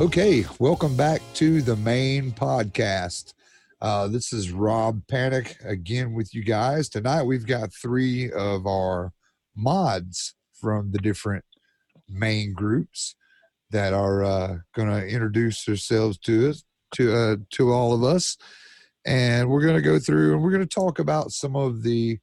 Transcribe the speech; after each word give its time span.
Okay, 0.00 0.46
welcome 0.58 0.96
back 0.96 1.20
to 1.34 1.60
the 1.60 1.76
Mayne 1.76 2.32
podcast. 2.32 3.34
Uh, 3.82 4.08
this 4.08 4.32
is 4.32 4.50
Rob 4.50 5.02
Panick 5.08 5.62
again 5.62 6.14
with 6.14 6.34
you 6.34 6.42
guys. 6.42 6.88
Tonight 6.88 7.24
we've 7.24 7.44
got 7.44 7.74
three 7.74 8.32
of 8.32 8.66
our 8.66 9.12
mods 9.54 10.34
from 10.58 10.90
the 10.92 10.98
different 11.00 11.44
Mayne 12.08 12.54
groups 12.54 13.14
that 13.72 13.92
are 13.92 14.24
uh, 14.24 14.56
going 14.74 14.88
to 14.88 15.06
introduce 15.06 15.66
themselves 15.66 16.16
to 16.20 16.48
us, 16.48 16.64
to 16.94 17.14
uh, 17.14 17.36
to 17.50 17.70
all 17.70 17.92
of 17.92 18.02
us, 18.02 18.38
and 19.04 19.50
we're 19.50 19.60
going 19.60 19.76
to 19.76 19.82
go 19.82 19.98
through 19.98 20.32
and 20.32 20.42
we're 20.42 20.50
going 20.50 20.66
to 20.66 20.74
talk 20.74 20.98
about 20.98 21.30
some 21.30 21.56
of 21.56 21.82
the 21.82 22.18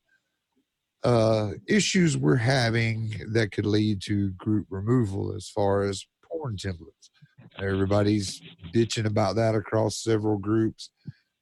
uh, 1.04 1.52
issues 1.68 2.18
we're 2.18 2.38
having 2.38 3.14
that 3.34 3.52
could 3.52 3.68
lead 3.68 4.02
to 4.02 4.32
group 4.32 4.66
removal 4.72 5.32
as 5.36 5.48
far 5.48 5.84
as 5.84 6.08
porn 6.28 6.58
templates. 6.58 7.12
Everybody's 7.60 8.42
bitching 8.74 9.06
about 9.06 9.36
that 9.36 9.56
across 9.56 10.04
several 10.04 10.38
groups, 10.38 10.92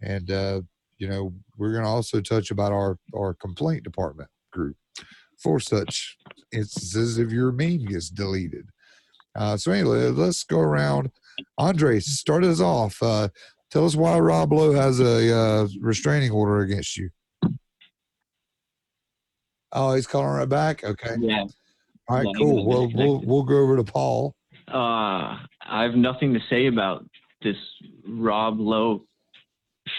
and 0.01 0.29
uh, 0.31 0.61
you 0.97 1.07
know 1.07 1.33
we're 1.57 1.71
going 1.71 1.83
to 1.83 1.89
also 1.89 2.21
touch 2.21 2.51
about 2.51 2.71
our 2.71 2.97
our 3.15 3.33
complaint 3.33 3.83
department 3.83 4.29
group 4.51 4.77
for 5.41 5.59
such 5.59 6.17
instances 6.53 7.17
if 7.17 7.31
your 7.31 7.52
meme 7.52 7.85
gets 7.85 8.09
deleted. 8.09 8.67
Uh, 9.35 9.57
so 9.57 9.72
anyway, 9.72 10.07
let's 10.07 10.44
go 10.44 10.59
around. 10.59 11.11
Andre, 11.57 11.99
start 11.99 12.45
us 12.45 12.61
off. 12.61 13.02
Uh, 13.03 13.27
tell 13.69 13.85
us 13.85 13.95
why 13.95 14.17
Rob 14.17 14.53
Lowe 14.53 14.72
has 14.73 15.02
a 15.02 15.38
uh, 15.38 15.67
restraining 15.81 16.31
order 16.31 16.59
against 16.59 16.95
you. 16.95 17.09
Oh, 19.73 19.94
he's 19.94 20.07
calling 20.07 20.29
right 20.29 20.47
back. 20.47 20.85
Okay. 20.85 21.16
Yeah. 21.19 21.44
All 22.07 22.17
right. 22.17 22.25
Yeah, 22.25 22.31
Cool. 22.38 22.66
Well, 22.66 22.89
we'll 22.94 23.19
we'll 23.25 23.44
go 23.44 23.57
over 23.57 23.75
to 23.75 23.83
Paul. 23.83 24.33
Uh, 24.67 25.38
I 25.61 25.83
have 25.83 25.95
nothing 25.95 26.33
to 26.33 26.39
say 26.49 26.67
about 26.67 27.05
this 27.44 27.55
Rob 28.08 28.59
Lowe 28.59 29.05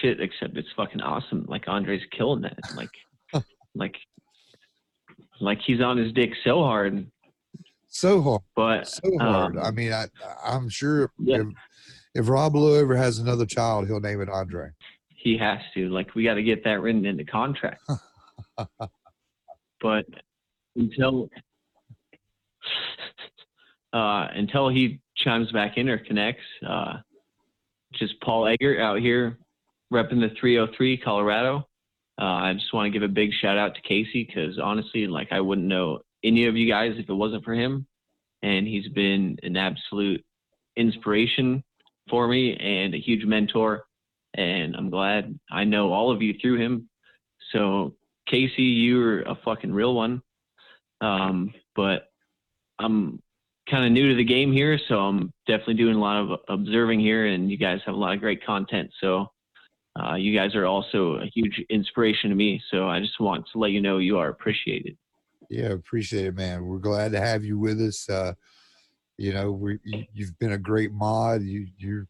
shit 0.01 0.21
except 0.21 0.57
it's 0.57 0.69
fucking 0.77 1.01
awesome. 1.01 1.45
Like 1.49 1.69
Andre's 1.69 2.03
killing 2.17 2.43
that. 2.43 2.59
Like, 2.77 2.91
like, 3.75 3.95
like 5.41 5.59
he's 5.65 5.81
on 5.81 5.97
his 5.99 6.13
dick 6.13 6.31
so 6.45 6.63
hard. 6.63 7.07
So 7.89 8.21
hard. 8.23 8.43
But 8.57 8.89
So 8.89 9.03
hard. 9.21 9.57
um, 9.57 9.63
I 9.63 9.71
mean, 9.71 9.93
I 9.93 10.07
I'm 10.45 10.69
sure 10.69 11.11
Yeah. 11.19 11.41
if 11.43 11.47
if 12.15 12.29
Rob 12.29 12.55
Lowe 12.57 12.75
ever 12.81 12.97
has 12.97 13.19
another 13.19 13.45
child, 13.47 13.87
he'll 13.87 14.01
name 14.01 14.21
it 14.23 14.29
Andre. 14.31 14.71
he 15.09 15.37
has 15.39 15.59
to. 15.75 15.89
Like, 15.91 16.15
we 16.15 16.25
got 16.25 16.35
to 16.35 16.43
get 16.43 16.65
that 16.65 16.81
written 16.81 17.05
into 17.05 17.25
contract. 17.25 17.83
but 19.81 20.07
until 20.77 21.29
uh, 23.97 24.29
until 24.35 24.69
he 24.69 25.01
chimes 25.17 25.51
back 25.53 25.79
in 25.79 25.89
or 25.89 25.97
connects, 25.97 26.45
uh, 26.69 26.99
just 27.95 28.21
Paul 28.21 28.47
Eggert 28.47 28.79
out 28.79 28.99
here 28.99 29.39
repping 29.91 30.21
the 30.21 30.35
303 30.39 30.99
Colorado. 30.99 31.67
Uh, 32.21 32.25
I 32.25 32.53
just 32.53 32.75
want 32.75 32.93
to 32.93 32.99
give 32.99 33.09
a 33.09 33.13
big 33.13 33.31
shout 33.41 33.57
out 33.57 33.75
to 33.75 33.81
Casey 33.81 34.25
because 34.25 34.59
honestly, 34.59 35.07
like 35.07 35.29
I 35.31 35.41
wouldn't 35.41 35.67
know 35.67 36.01
any 36.23 36.45
of 36.47 36.57
you 36.57 36.69
guys 36.69 36.93
if 36.97 37.09
it 37.09 37.15
wasn't 37.15 37.45
for 37.45 37.55
him, 37.55 37.87
and 38.43 38.67
he's 38.67 38.89
been 38.89 39.39
an 39.43 39.57
absolute 39.57 40.23
inspiration 40.77 41.65
for 42.11 42.29
me 42.29 42.55
and 42.57 42.95
a 42.95 42.99
huge 43.01 43.25
mentor. 43.25 43.85
And 44.35 44.77
I'm 44.77 44.91
glad 44.91 45.39
I 45.51 45.65
know 45.65 45.91
all 45.95 46.11
of 46.11 46.21
you 46.21 46.35
through 46.39 46.59
him. 46.59 46.91
So 47.51 47.95
Casey, 48.29 48.63
you're 48.63 49.23
a 49.23 49.39
fucking 49.43 49.73
real 49.73 49.95
one. 49.95 50.21
Um, 51.01 51.55
but 51.75 52.09
I'm 52.79 53.23
kind 53.69 53.85
of 53.85 53.93
new 53.93 54.09
to 54.09 54.15
the 54.15 54.25
game 54.25 54.53
here, 54.53 54.79
so 54.89 55.01
I'm 55.01 55.33
definitely 55.47 55.75
doing 55.75 55.97
a 55.97 56.01
lot 56.01 56.17
of 56.17 56.41
observing 56.49 57.01
here, 57.01 57.27
and 57.27 57.51
you 57.51 57.57
guys 57.57 57.81
have 57.87 57.95
a 57.95 57.99
lot 57.99 58.15
of 58.15 58.21
great 58.21 58.45
content. 58.45 58.91
So 59.01 59.27
uh, 60.01 60.15
you 60.15 60.35
guys 60.35 60.55
are 60.55 60.67
also 60.67 61.17
a 61.17 61.27
huge 61.35 61.65
inspiration 61.71 62.31
to 62.31 62.37
me. 62.37 62.61
So 62.71 62.89
I 62.89 63.01
just 63.01 63.19
want 63.21 63.47
to 63.53 63.59
let 63.59 63.73
you 63.73 63.81
know 63.81 63.99
you 63.99 64.19
are 64.19 64.29
appreciated. 64.29 64.97
Yeah, 65.51 65.69
appreciate 65.69 66.27
it, 66.27 66.35
man. 66.35 66.65
We're 66.65 66.79
glad 66.79 67.13
to 67.13 67.21
have 67.21 67.45
you 67.45 67.59
with 67.59 67.81
us. 67.81 68.09
Uh, 68.09 68.35
you 69.17 69.33
know, 69.33 69.53
we 69.53 69.79
you, 69.85 70.05
you've 70.13 70.39
been 70.39 70.53
a 70.53 70.59
great 70.59 70.93
mod. 70.93 71.43
You 71.43 71.67
you 71.79 72.07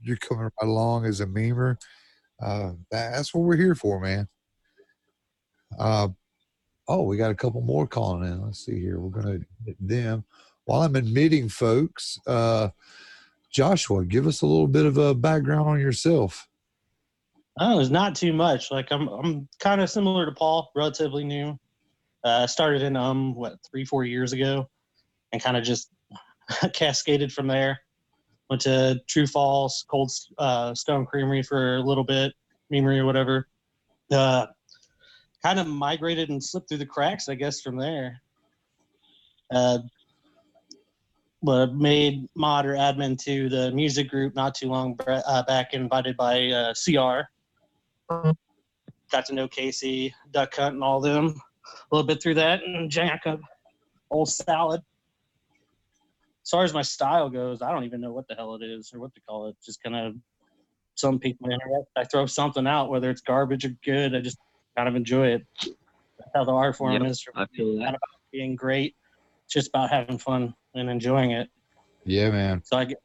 you're 0.00 0.16
coming 0.16 0.44
right 0.44 0.52
along 0.62 1.04
as 1.04 1.20
a 1.20 1.26
memer. 1.26 1.76
Uh, 2.42 2.72
that's 2.90 3.34
what 3.34 3.44
we're 3.44 3.56
here 3.56 3.74
for, 3.74 4.00
man. 4.00 4.28
Uh, 5.78 6.08
oh, 6.88 7.02
we 7.02 7.16
got 7.16 7.30
a 7.30 7.34
couple 7.34 7.60
more 7.60 7.86
calling 7.86 8.26
in. 8.26 8.42
Let's 8.42 8.64
see 8.64 8.80
here. 8.80 9.00
We're 9.00 9.20
gonna 9.20 9.40
hit 9.64 9.76
them. 9.80 10.24
While 10.66 10.82
I'm 10.82 10.96
admitting 10.96 11.48
folks, 11.48 12.18
uh, 12.26 12.70
Joshua, 13.50 14.04
give 14.04 14.26
us 14.26 14.42
a 14.42 14.46
little 14.46 14.66
bit 14.66 14.84
of 14.84 14.98
a 14.98 15.14
background 15.14 15.68
on 15.68 15.80
yourself. 15.80 16.48
Oh, 17.58 17.80
it's 17.80 17.88
not 17.88 18.14
too 18.14 18.32
much. 18.32 18.70
Like 18.70 18.88
I'm, 18.90 19.08
I'm 19.08 19.48
kind 19.60 19.80
of 19.80 19.88
similar 19.88 20.26
to 20.26 20.32
Paul, 20.32 20.70
relatively 20.74 21.24
new. 21.24 21.58
Uh, 22.24 22.46
started 22.46 22.82
in 22.82 22.96
um 22.96 23.34
what 23.34 23.54
three, 23.70 23.84
four 23.84 24.04
years 24.04 24.32
ago, 24.32 24.68
and 25.32 25.40
kind 25.40 25.56
of 25.56 25.62
just 25.62 25.90
cascaded 26.74 27.32
from 27.32 27.46
there. 27.46 27.80
Went 28.50 28.62
to 28.62 29.00
True 29.06 29.26
Falls, 29.26 29.84
Cold 29.88 30.10
uh, 30.38 30.74
Stone 30.74 31.06
Creamery 31.06 31.42
for 31.42 31.76
a 31.76 31.80
little 31.80 32.04
bit, 32.04 32.32
Memory 32.70 32.98
or 32.98 33.06
whatever. 33.06 33.48
Uh, 34.10 34.46
kind 35.42 35.60
of 35.60 35.68
migrated 35.68 36.28
and 36.28 36.42
slipped 36.42 36.68
through 36.68 36.78
the 36.78 36.86
cracks, 36.86 37.28
I 37.28 37.36
guess, 37.36 37.60
from 37.60 37.76
there. 37.76 38.20
Uh, 39.52 39.78
but 41.42 41.74
made 41.74 42.26
mod 42.34 42.66
or 42.66 42.74
admin 42.74 43.18
to 43.24 43.48
the 43.48 43.70
music 43.72 44.08
group 44.08 44.34
not 44.34 44.54
too 44.54 44.68
long 44.68 44.98
uh, 45.06 45.42
back, 45.44 45.74
invited 45.74 46.16
by 46.16 46.46
uh, 46.48 46.74
CR 46.74 47.22
got 49.10 49.26
to 49.26 49.34
know 49.34 49.48
Casey, 49.48 50.14
Duck 50.30 50.54
Hunt, 50.54 50.74
and 50.74 50.84
all 50.84 51.00
them 51.00 51.40
a 51.90 51.94
little 51.94 52.06
bit 52.06 52.22
through 52.22 52.34
that, 52.34 52.62
and 52.62 52.90
Jack 52.90 53.22
up 53.26 53.40
old 54.10 54.28
salad. 54.28 54.80
As 56.44 56.50
far 56.50 56.64
as 56.64 56.72
my 56.72 56.82
style 56.82 57.28
goes, 57.28 57.60
I 57.60 57.72
don't 57.72 57.84
even 57.84 58.00
know 58.00 58.12
what 58.12 58.28
the 58.28 58.34
hell 58.34 58.54
it 58.54 58.62
is 58.62 58.92
or 58.94 59.00
what 59.00 59.14
to 59.14 59.20
call 59.28 59.48
it. 59.48 59.56
Just 59.64 59.82
kind 59.82 59.96
of 59.96 60.14
some 60.94 61.18
people. 61.18 61.48
I 61.96 62.04
throw 62.04 62.26
something 62.26 62.66
out, 62.66 62.88
whether 62.88 63.10
it's 63.10 63.20
garbage 63.20 63.64
or 63.64 63.72
good. 63.84 64.14
I 64.14 64.20
just 64.20 64.38
kind 64.76 64.88
of 64.88 64.94
enjoy 64.94 65.28
it. 65.28 65.46
That's 65.60 66.30
how 66.34 66.44
the 66.44 66.52
art 66.52 66.76
form 66.76 67.02
Yep, 67.02 67.10
is 67.10 67.22
for 67.22 67.32
I 67.34 67.46
feel 67.46 67.78
that. 67.80 67.96
being 68.32 68.54
great. 68.54 68.94
It's 69.46 69.54
just 69.54 69.68
about 69.68 69.90
having 69.90 70.18
fun 70.18 70.54
and 70.74 70.90
enjoying 70.90 71.30
it. 71.30 71.48
Yeah, 72.04 72.30
man. 72.30 72.62
So 72.64 72.76
I 72.76 72.84
get, 72.84 72.98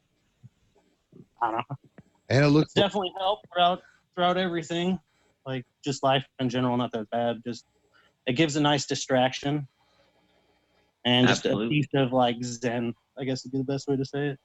I 1.42 1.52
don't 1.52 1.58
know. 1.58 1.76
And 2.30 2.46
it 2.46 2.50
looks 2.50 2.74
definitely 2.74 3.14
helped 3.18 3.46
throughout 3.54 3.82
throughout 4.16 4.38
everything. 4.38 5.00
Like 5.46 5.66
just 5.84 6.04
life 6.04 6.26
in 6.40 6.50
general, 6.50 6.76
not 6.78 6.92
that 6.94 7.10
bad. 7.12 7.42
Just 7.46 7.66
it 8.26 8.34
gives 8.34 8.56
a 8.56 8.62
nice 8.62 8.86
distraction 8.86 9.68
and 11.06 11.28
just 11.28 11.46
Absolutely. 11.46 11.68
a 11.68 11.70
piece 11.70 11.88
of 11.96 12.12
like 12.12 12.38
zen. 12.44 12.94
I 13.20 13.24
guess 13.24 13.44
would 13.44 13.52
be 13.52 13.60
the 13.60 13.64
best 13.64 13.88
way 13.88 13.98
to 13.98 14.06
say 14.06 14.30
it. 14.30 14.40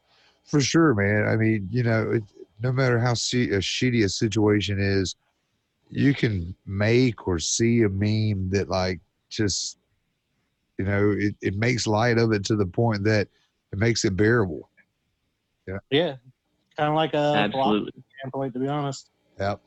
For 0.45 0.61
sure, 0.61 0.95
man. 0.95 1.27
I 1.29 1.37
mean, 1.37 1.69
you 1.71 1.83
know, 1.83 2.11
it, 2.13 2.23
no 2.63 2.73
matter 2.73 2.99
how 2.99 3.15
se- 3.15 3.51
a 3.51 3.59
shitty 3.59 4.05
a 4.05 4.09
situation 4.09 4.79
is, 4.81 5.17
you 5.91 6.15
can 6.15 6.55
make 6.67 7.27
or 7.27 7.39
see 7.39 7.83
a 7.83 7.89
meme 7.89 8.51
that, 8.51 8.69
like, 8.69 9.01
just, 9.31 9.79
you 10.79 10.85
know, 10.85 11.15
it, 11.17 11.35
it 11.41 11.57
makes 11.57 11.87
light 11.87 12.19
of 12.19 12.33
it 12.33 12.45
to 12.47 12.57
the 12.57 12.67
point 12.67 13.05
that 13.05 13.29
it 13.73 13.79
makes 13.79 14.05
it 14.05 14.17
bearable. 14.17 14.69
Yeah, 15.67 15.79
Yeah. 15.91 16.17
kind 16.77 16.91
of 16.91 16.95
like 16.95 17.15
a 17.15 17.17
Absolutely. 17.37 17.91
block 17.93 18.05
standpoint, 18.19 18.55
to 18.55 18.61
be 18.61 18.69
honest. 18.69 19.11
Yep. 19.39 19.61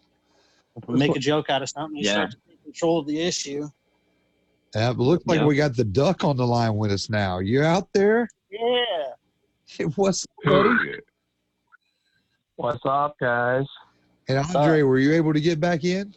Make 0.88 1.16
a 1.16 1.20
joke 1.20 1.50
out 1.50 1.62
of 1.62 1.70
something, 1.70 1.98
you 1.98 2.06
Yeah. 2.06 2.14
start 2.14 2.32
to 2.32 2.38
take 2.48 2.64
control 2.64 3.00
of 3.00 3.08
the 3.08 3.20
issue. 3.20 3.68
Yeah, 4.76 4.94
but 4.94 5.04
looks 5.04 5.26
like 5.26 5.40
Yeah. 5.40 5.46
we 5.46 5.56
got 5.56 5.76
the 5.76 5.84
duck 5.84 6.24
on 6.24 6.38
the 6.38 6.46
line 6.48 6.76
with 6.76 6.92
us 6.92 7.10
now. 7.10 7.40
You 7.40 7.64
out 7.64 7.92
there? 7.94 8.30
Yeah. 8.50 9.86
What's 9.96 10.24
up, 10.26 10.30
buddy? 10.46 11.00
What's 12.56 12.86
up, 12.86 13.18
guys? 13.20 13.66
And 14.28 14.38
Andre, 14.38 14.84
were 14.84 15.00
you 15.00 15.14
able 15.14 15.34
to 15.34 15.42
get 15.42 15.60
back 15.60 15.84
in? 15.84 16.14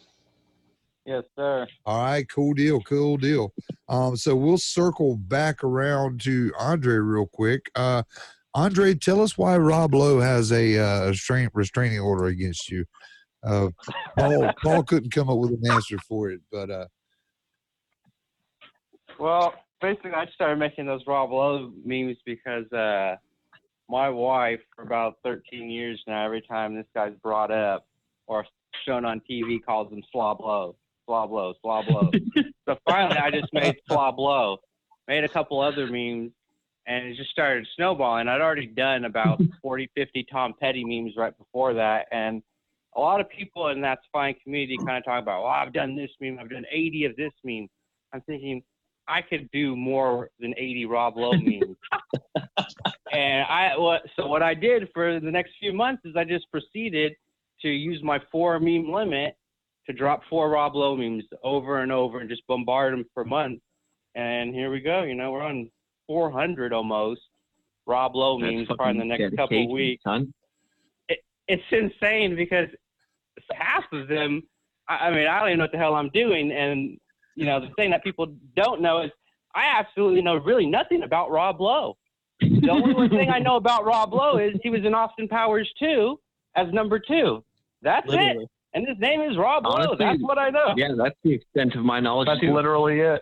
Yes, 1.05 1.23
sir. 1.35 1.67
All 1.85 2.03
right, 2.05 2.27
cool 2.29 2.53
deal, 2.53 2.79
cool 2.81 3.17
deal. 3.17 3.53
Um, 3.89 4.15
so 4.15 4.35
we'll 4.35 4.57
circle 4.57 5.17
back 5.17 5.63
around 5.63 6.21
to 6.21 6.51
Andre 6.57 6.95
real 6.95 7.27
quick. 7.27 7.69
Uh, 7.75 8.03
Andre, 8.53 8.93
tell 8.93 9.21
us 9.21 9.37
why 9.37 9.57
Rob 9.57 9.93
Lowe 9.93 10.19
has 10.19 10.51
a 10.51 10.77
uh, 10.77 11.07
restraint, 11.07 11.51
restraining 11.53 11.99
order 11.99 12.25
against 12.25 12.69
you. 12.69 12.85
Uh, 13.43 13.69
Paul, 14.17 14.51
Paul 14.63 14.83
couldn't 14.83 15.11
come 15.11 15.29
up 15.29 15.37
with 15.37 15.51
an 15.51 15.71
answer 15.71 15.97
for 16.07 16.29
it, 16.29 16.39
but 16.51 16.69
uh, 16.69 16.85
Well, 19.19 19.53
basically, 19.81 20.13
I 20.13 20.27
started 20.33 20.57
making 20.57 20.85
those 20.85 21.01
Rob 21.05 21.31
Lowe 21.31 21.73
memes 21.83 22.17
because 22.25 22.71
uh, 22.71 23.17
my 23.89 24.09
wife, 24.09 24.61
for 24.75 24.83
about 24.83 25.15
13 25.23 25.69
years 25.69 26.01
now, 26.07 26.23
every 26.23 26.41
time 26.41 26.75
this 26.75 26.85
guy's 26.95 27.13
brought 27.21 27.51
up 27.51 27.85
or 28.27 28.45
shown 28.85 29.03
on 29.03 29.21
TV, 29.29 29.57
calls 29.63 29.91
him 29.91 30.01
Slob 30.11 30.39
Lowe, 30.39 30.75
Slob 31.05 31.31
Lowe, 31.31 31.53
Slob 31.61 31.85
Lowe. 31.89 32.11
so 32.67 32.77
finally, 32.87 33.17
I 33.17 33.31
just 33.31 33.53
made 33.53 33.75
Slob 33.87 34.19
Lowe. 34.19 34.57
Made 35.07 35.23
a 35.23 35.29
couple 35.29 35.59
other 35.59 35.85
memes, 35.87 36.31
and 36.87 37.07
it 37.07 37.17
just 37.17 37.29
started 37.29 37.67
snowballing. 37.75 38.27
I'd 38.27 38.41
already 38.41 38.67
done 38.67 39.05
about 39.05 39.41
40, 39.61 39.89
50 39.95 40.25
Tom 40.31 40.53
Petty 40.59 40.83
memes 40.85 41.13
right 41.17 41.37
before 41.37 41.73
that, 41.73 42.05
and 42.11 42.41
a 42.95 42.99
lot 42.99 43.19
of 43.19 43.29
people 43.29 43.69
in 43.69 43.81
that 43.81 43.99
spine 44.05 44.35
community 44.43 44.77
kind 44.77 44.97
of 44.97 45.03
talk 45.03 45.21
about, 45.21 45.41
well, 45.41 45.51
I've 45.51 45.73
done 45.73 45.95
this 45.95 46.11
meme, 46.21 46.37
I've 46.39 46.49
done 46.49 46.65
80 46.71 47.05
of 47.05 47.15
this 47.15 47.31
meme. 47.43 47.67
I'm 48.13 48.21
thinking, 48.21 48.61
I 49.07 49.21
could 49.21 49.49
do 49.51 49.75
more 49.75 50.29
than 50.39 50.53
80 50.57 50.85
Rob 50.85 51.17
Lowe 51.17 51.33
memes. 51.33 51.75
and 53.11 53.45
I, 53.45 53.77
what, 53.77 54.03
so 54.15 54.27
what 54.27 54.43
I 54.43 54.53
did 54.53 54.89
for 54.93 55.19
the 55.19 55.31
next 55.31 55.53
few 55.59 55.73
months 55.73 56.03
is 56.05 56.15
I 56.15 56.23
just 56.23 56.49
proceeded 56.51 57.13
to 57.61 57.69
use 57.69 58.01
my 58.03 58.19
four 58.31 58.59
meme 58.59 58.91
limit 58.91 59.35
to 59.87 59.93
drop 59.93 60.21
four 60.29 60.49
Rob 60.49 60.75
Lowe 60.75 60.95
memes 60.95 61.23
over 61.43 61.79
and 61.79 61.91
over 61.91 62.19
and 62.19 62.29
just 62.29 62.45
bombard 62.47 62.93
them 62.93 63.05
for 63.13 63.25
months. 63.25 63.61
And 64.15 64.53
here 64.53 64.71
we 64.71 64.79
go. 64.79 65.03
You 65.03 65.15
know, 65.15 65.31
we're 65.31 65.43
on 65.43 65.69
400 66.07 66.73
almost 66.73 67.21
Rob 67.85 68.15
Lowe 68.15 68.39
That's 68.39 68.53
memes 68.53 68.67
probably 68.67 68.91
in 68.91 69.09
the 69.09 69.17
next 69.17 69.35
couple 69.35 69.63
of 69.63 69.69
weeks 69.69 70.03
son. 70.03 70.33
it's 71.47 71.63
insane 71.71 72.35
because 72.35 72.67
half 73.51 73.83
of 73.91 74.07
them, 74.07 74.41
I, 74.87 75.07
I 75.07 75.11
mean, 75.11 75.27
I 75.27 75.39
don't 75.39 75.49
even 75.49 75.59
know 75.59 75.63
what 75.65 75.71
the 75.71 75.77
hell 75.77 75.95
I'm 75.95 76.09
doing. 76.13 76.51
And, 76.51 76.97
you 77.35 77.45
know, 77.45 77.59
the 77.59 77.73
thing 77.75 77.91
that 77.91 78.03
people 78.03 78.33
don't 78.55 78.81
know 78.81 79.01
is 79.01 79.11
I 79.55 79.65
absolutely 79.79 80.21
know 80.21 80.37
really 80.37 80.65
nothing 80.65 81.03
about 81.03 81.31
Rob 81.31 81.59
Lowe. 81.59 81.97
The 82.39 82.69
only 82.69 83.09
thing 83.09 83.29
I 83.29 83.39
know 83.39 83.55
about 83.55 83.85
Rob 83.85 84.13
Lowe 84.13 84.37
is 84.37 84.55
he 84.63 84.69
was 84.69 84.83
in 84.85 84.93
Austin 84.93 85.27
Powers 85.27 85.69
2 85.79 86.19
as 86.55 86.71
number 86.73 86.99
two. 86.99 87.43
That's 87.81 88.07
it. 88.11 88.37
Literally. 88.75 88.87
And 88.87 88.87
his 88.87 88.99
name 88.99 89.21
is 89.29 89.37
Rob 89.37 89.65
Lowe. 89.65 89.95
That's 89.97 90.21
what 90.21 90.37
I 90.37 90.49
know. 90.49 90.73
Yeah, 90.75 90.93
that's 90.97 91.15
the 91.23 91.33
extent 91.33 91.75
of 91.75 91.83
my 91.83 91.99
knowledge 91.99 92.27
That's 92.27 92.41
too. 92.41 92.53
literally 92.53 92.99
it. 92.99 93.21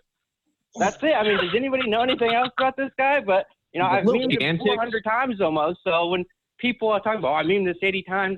That's 0.75 0.97
it. 1.01 1.13
I 1.13 1.23
mean, 1.23 1.37
does 1.37 1.53
anybody 1.55 1.89
know 1.89 2.01
anything 2.01 2.33
else 2.33 2.49
about 2.57 2.77
this 2.77 2.91
guy? 2.97 3.19
But 3.21 3.45
you 3.73 3.81
know, 3.81 3.87
I've 3.87 4.05
Little 4.05 4.21
memed 4.21 4.33
him 4.33 4.41
antics. 4.41 4.65
400 4.65 5.03
times 5.03 5.41
almost. 5.41 5.79
So 5.83 6.07
when 6.07 6.25
people 6.57 6.89
are 6.89 6.99
talking 6.99 7.19
about, 7.19 7.31
oh, 7.31 7.35
I 7.35 7.43
memed 7.43 7.65
this 7.65 7.77
80 7.81 8.03
times, 8.03 8.37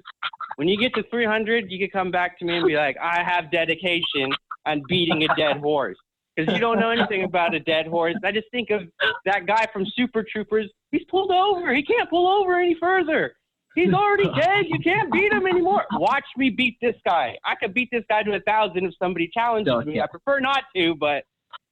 when 0.56 0.68
you 0.68 0.78
get 0.78 0.94
to 0.96 1.04
300, 1.10 1.72
you 1.72 1.80
can 1.80 1.90
come 1.90 2.12
back 2.12 2.40
to 2.40 2.46
me 2.46 2.58
and 2.58 2.68
be 2.68 2.76
like, 2.76 2.98
I 3.02 3.24
have 3.24 3.52
dedication 3.52 4.32
on 4.66 4.82
beating 4.88 5.24
a 5.24 5.36
dead 5.36 5.58
horse. 5.58 5.98
Because 6.36 6.54
you 6.56 6.60
don't 6.60 6.80
know 6.80 6.90
anything 6.90 7.26
about 7.26 7.54
a 7.54 7.60
dead 7.60 7.86
horse. 7.86 8.16
I 8.24 8.32
just 8.32 8.50
think 8.50 8.72
of 8.72 8.82
that 9.26 9.46
guy 9.46 9.68
from 9.72 9.86
Super 9.86 10.24
Troopers. 10.24 10.68
He's 10.92 11.04
pulled 11.04 11.32
over. 11.32 11.72
He 11.76 11.84
can't 11.84 12.10
pull 12.10 12.28
over 12.28 12.60
any 12.60 12.76
further. 12.80 13.36
He's 13.76 13.94
already 13.94 14.30
dead. 14.40 14.66
You 14.68 14.80
can't 14.84 15.12
beat 15.12 15.32
him 15.32 15.48
anymore. 15.48 15.84
Watch 15.94 16.26
me 16.38 16.50
beat 16.52 16.78
this 16.82 16.96
guy. 17.06 17.36
I 17.44 17.56
could 17.56 17.74
beat 17.74 17.90
this 17.92 18.04
guy 18.10 18.24
to 18.24 18.34
a 18.36 18.40
thousand 18.42 18.86
if 18.86 18.94
somebody 19.02 19.30
challenges 19.34 19.74
Oh, 19.76 19.82
me. 19.82 19.96
yeah. 19.96 20.04
I 20.04 20.08
prefer 20.08 20.40
not 20.40 20.64
to, 20.76 20.96
but 20.96 21.24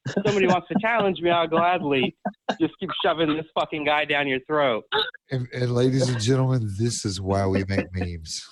if 0.08 0.16
somebody 0.26 0.48
wants 0.48 0.68
to 0.70 0.76
challenge 0.82 1.20
me, 1.22 1.30
I'll 1.30 1.48
gladly 1.48 2.16
just 2.60 2.74
keep 2.80 2.90
shoving 3.06 3.36
this 3.38 3.46
fucking 3.54 3.86
guy 3.86 4.06
down 4.06 4.28
your 4.28 4.40
throat. 4.48 4.84
And, 5.30 5.48
and 5.54 5.76
ladies 5.76 6.10
and 6.10 6.20
gentlemen, 6.20 6.70
this 6.80 7.06
is 7.06 7.22
why 7.22 7.46
we 7.46 7.64
make 7.70 7.88
memes. 7.94 8.48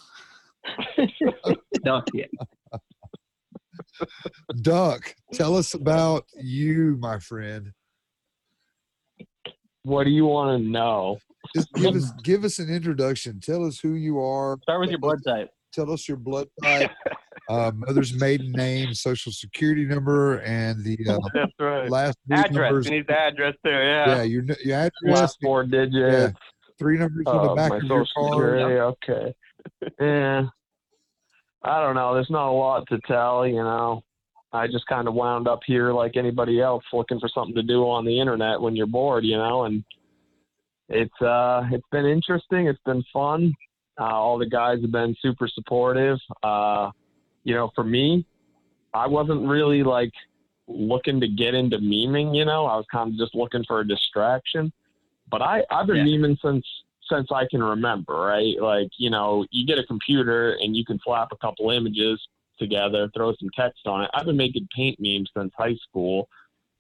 Duck, 1.84 2.08
yeah. 2.14 2.26
Duck, 4.62 5.16
tell 5.34 5.56
us 5.58 5.74
about 5.74 6.26
you, 6.40 6.98
my 7.00 7.18
friend. 7.20 7.72
What 9.84 10.04
do 10.04 10.12
you 10.12 10.26
want 10.26 10.62
to 10.62 10.70
know? 10.70 11.18
Just 11.56 11.72
give 11.76 11.96
us 11.96 12.12
give 12.24 12.44
us 12.44 12.60
an 12.60 12.70
introduction. 12.70 13.40
Tell 13.40 13.66
us 13.66 13.80
who 13.80 13.94
you 13.94 14.20
are. 14.22 14.58
Start 14.64 14.82
with 14.82 14.90
your 14.90 15.00
blood 15.00 15.20
type. 15.26 15.50
Tell 15.72 15.92
us 15.92 16.08
your 16.08 16.18
blood 16.18 16.48
type, 16.64 16.90
uh, 17.48 17.72
mother's 17.76 18.20
maiden 18.20 18.52
name, 18.52 18.92
social 18.96 19.32
security 19.32 19.86
number, 19.86 20.40
and 20.40 20.84
the 20.84 20.98
uh, 21.08 21.18
That's 21.36 21.52
right. 21.60 21.90
last 21.90 22.18
Address. 22.32 22.52
numbers. 22.54 22.88
He 22.88 22.96
needs 22.96 23.08
the 23.08 23.14
address 23.20 23.54
too. 23.64 23.70
Yeah. 23.70 24.08
Yeah, 24.16 24.22
your 24.24 24.42
n- 24.50 24.56
your 24.66 24.78
address, 24.78 24.92
Last 25.04 25.38
four 25.44 25.64
digits. 25.66 26.34
three 26.80 26.98
numbers 26.98 27.24
on 27.28 27.46
the 27.46 27.52
uh, 27.52 27.56
back 27.56 27.70
my 27.70 27.78
of 27.78 27.84
your 27.84 28.06
social 28.06 28.32
security. 28.32 28.76
Okay. 28.80 29.34
Yeah. 30.00 30.46
I 31.64 31.82
don't 31.84 31.96
know. 31.96 32.14
There's 32.14 32.30
not 32.30 32.50
a 32.50 32.52
lot 32.52 32.88
to 32.88 33.00
tell, 33.06 33.46
you 33.46 33.56
know. 33.62 34.02
I 34.54 34.66
just 34.66 34.88
kind 34.88 35.08
of 35.08 35.14
wound 35.14 35.48
up 35.48 35.60
here 35.68 35.92
like 35.92 36.16
anybody 36.18 36.62
else, 36.62 36.84
looking 36.94 37.20
for 37.20 37.30
something 37.30 37.54
to 37.56 37.62
do 37.62 37.84
on 37.84 38.06
the 38.06 38.20
internet 38.20 38.60
when 38.60 38.76
you're 38.76 38.88
bored, 38.88 39.26
you 39.26 39.38
know. 39.38 39.66
And 39.66 39.84
it's 40.90 41.22
uh, 41.22 41.64
it's 41.72 41.88
been 41.92 42.06
interesting. 42.06 42.68
It's 42.68 42.82
been 42.86 43.04
fun. 43.14 43.54
Uh, 44.00 44.06
all 44.06 44.38
the 44.38 44.46
guys 44.50 44.82
have 44.82 44.92
been 44.92 45.16
super 45.22 45.48
supportive. 45.48 46.18
Uh, 46.42 46.90
you 47.44 47.54
know, 47.54 47.72
for 47.76 47.84
me, 47.84 48.26
I 48.94 49.08
wasn't 49.08 49.48
really 49.48 49.84
like 49.84 50.12
looking 50.68 51.20
to 51.20 51.28
get 51.28 51.54
into 51.54 51.78
memeing. 51.78 52.36
You 52.36 52.46
know, 52.46 52.66
I 52.66 52.76
was 52.76 52.86
kind 52.92 53.12
of 53.12 53.18
just 53.18 53.36
looking 53.36 53.64
for 53.68 53.82
a 53.82 53.88
distraction. 53.88 54.72
But 55.30 55.42
I 55.42 55.64
I've 55.70 55.88
been 55.88 55.98
Yeah. 55.98 56.04
memeing 56.06 56.38
since 56.42 56.66
since 57.10 57.32
I 57.32 57.46
can 57.50 57.64
remember, 57.64 58.14
right? 58.14 58.56
Like, 58.62 58.90
you 58.98 59.10
know, 59.10 59.46
you 59.52 59.66
get 59.66 59.80
a 59.80 59.84
computer 59.84 60.54
and 60.62 60.76
you 60.76 60.86
can 60.86 61.00
slap 61.04 61.30
a 61.32 61.38
couple 61.38 61.72
images 61.72 62.22
together, 62.60 63.10
throw 63.16 63.34
some 63.40 63.50
text 63.56 63.88
on 63.88 64.04
it. 64.04 64.12
I've 64.14 64.26
been 64.26 64.38
making 64.38 64.68
paint 64.76 64.98
memes 65.00 65.30
since 65.36 65.52
high 65.58 65.76
school. 65.76 66.30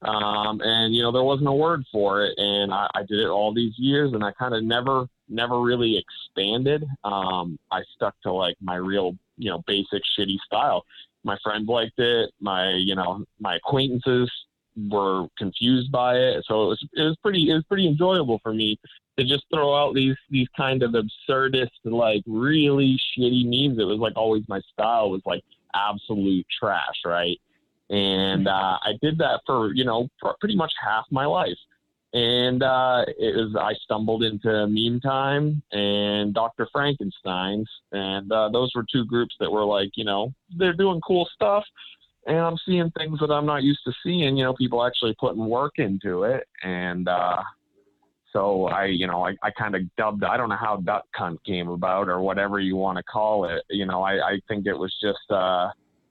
Um, 0.01 0.61
and 0.63 0.95
you 0.95 1.01
know, 1.01 1.11
there 1.11 1.23
wasn't 1.23 1.49
a 1.49 1.53
word 1.53 1.83
for 1.91 2.23
it. 2.23 2.33
And 2.37 2.73
I, 2.73 2.87
I 2.95 2.99
did 3.01 3.19
it 3.19 3.27
all 3.27 3.53
these 3.53 3.73
years 3.77 4.13
and 4.13 4.23
I 4.23 4.31
kind 4.31 4.53
of 4.53 4.63
never, 4.63 5.07
never 5.27 5.59
really 5.59 5.97
expanded. 5.97 6.85
Um, 7.03 7.59
I 7.71 7.81
stuck 7.95 8.15
to 8.23 8.31
like 8.31 8.55
my 8.61 8.75
real, 8.75 9.17
you 9.37 9.49
know, 9.49 9.63
basic 9.67 10.01
shitty 10.17 10.37
style. 10.45 10.85
My 11.23 11.37
friends 11.43 11.67
liked 11.67 11.99
it. 11.99 12.31
My, 12.39 12.71
you 12.71 12.95
know, 12.95 13.25
my 13.39 13.57
acquaintances 13.57 14.31
were 14.89 15.27
confused 15.37 15.91
by 15.91 16.15
it. 16.15 16.45
So 16.47 16.63
it 16.63 16.67
was, 16.67 16.87
it 16.93 17.01
was 17.01 17.17
pretty, 17.21 17.49
it 17.49 17.53
was 17.53 17.65
pretty 17.65 17.87
enjoyable 17.87 18.39
for 18.41 18.53
me 18.53 18.79
to 19.19 19.25
just 19.25 19.43
throw 19.53 19.75
out 19.75 19.93
these 19.93 20.15
these 20.29 20.47
kind 20.55 20.81
of 20.81 20.91
absurdist 20.91 21.67
like 21.83 22.23
really 22.25 22.97
shitty 22.97 23.43
memes. 23.43 23.77
It 23.77 23.83
was 23.83 23.99
like 23.99 24.13
always 24.15 24.43
my 24.47 24.61
style 24.71 25.11
was 25.11 25.21
like 25.25 25.43
absolute 25.75 26.45
trash, 26.57 27.01
right? 27.05 27.37
And 27.89 28.47
uh, 28.47 28.77
I 28.81 28.93
did 29.01 29.17
that 29.17 29.41
for 29.45 29.73
you 29.73 29.83
know 29.83 30.07
for 30.19 30.35
pretty 30.39 30.55
much 30.55 30.73
half 30.83 31.05
my 31.11 31.25
life. 31.25 31.57
And 32.11 32.63
uh, 32.63 33.05
it 33.07 33.35
was 33.35 33.55
I 33.59 33.73
stumbled 33.83 34.23
into 34.23 34.67
Meme 34.67 34.99
Time 34.99 35.61
and 35.71 36.33
Dr. 36.33 36.67
Frankenstein's, 36.71 37.69
and 37.91 38.31
uh, 38.31 38.49
those 38.49 38.71
were 38.73 38.85
two 38.91 39.05
groups 39.05 39.35
that 39.39 39.51
were 39.51 39.65
like 39.65 39.91
you 39.95 40.05
know 40.05 40.33
they're 40.57 40.73
doing 40.73 41.01
cool 41.01 41.29
stuff, 41.33 41.63
and 42.25 42.37
I'm 42.37 42.57
seeing 42.65 42.91
things 42.91 43.19
that 43.19 43.31
I'm 43.31 43.45
not 43.45 43.63
used 43.63 43.81
to 43.85 43.93
seeing. 44.03 44.37
You 44.37 44.45
know, 44.45 44.53
people 44.53 44.85
actually 44.85 45.15
putting 45.19 45.45
work 45.45 45.73
into 45.77 46.23
it, 46.23 46.47
and 46.63 47.07
uh, 47.07 47.43
so 48.33 48.65
I, 48.67 48.85
you 48.85 49.07
know, 49.07 49.25
I, 49.25 49.35
I 49.41 49.51
kind 49.51 49.75
of 49.75 49.81
dubbed. 49.95 50.23
I 50.23 50.37
don't 50.37 50.49
know 50.49 50.57
how 50.59 50.77
Duck 50.77 51.05
Cunt 51.17 51.37
came 51.45 51.69
about 51.69 52.07
or 52.07 52.21
whatever 52.21 52.59
you 52.59 52.75
want 52.75 52.97
to 52.97 53.03
call 53.03 53.45
it. 53.45 53.63
You 53.69 53.85
know, 53.85 54.03
I, 54.03 54.13
I 54.13 54.39
think 54.47 54.65
it 54.65 54.77
was 54.77 54.95
just. 55.01 55.31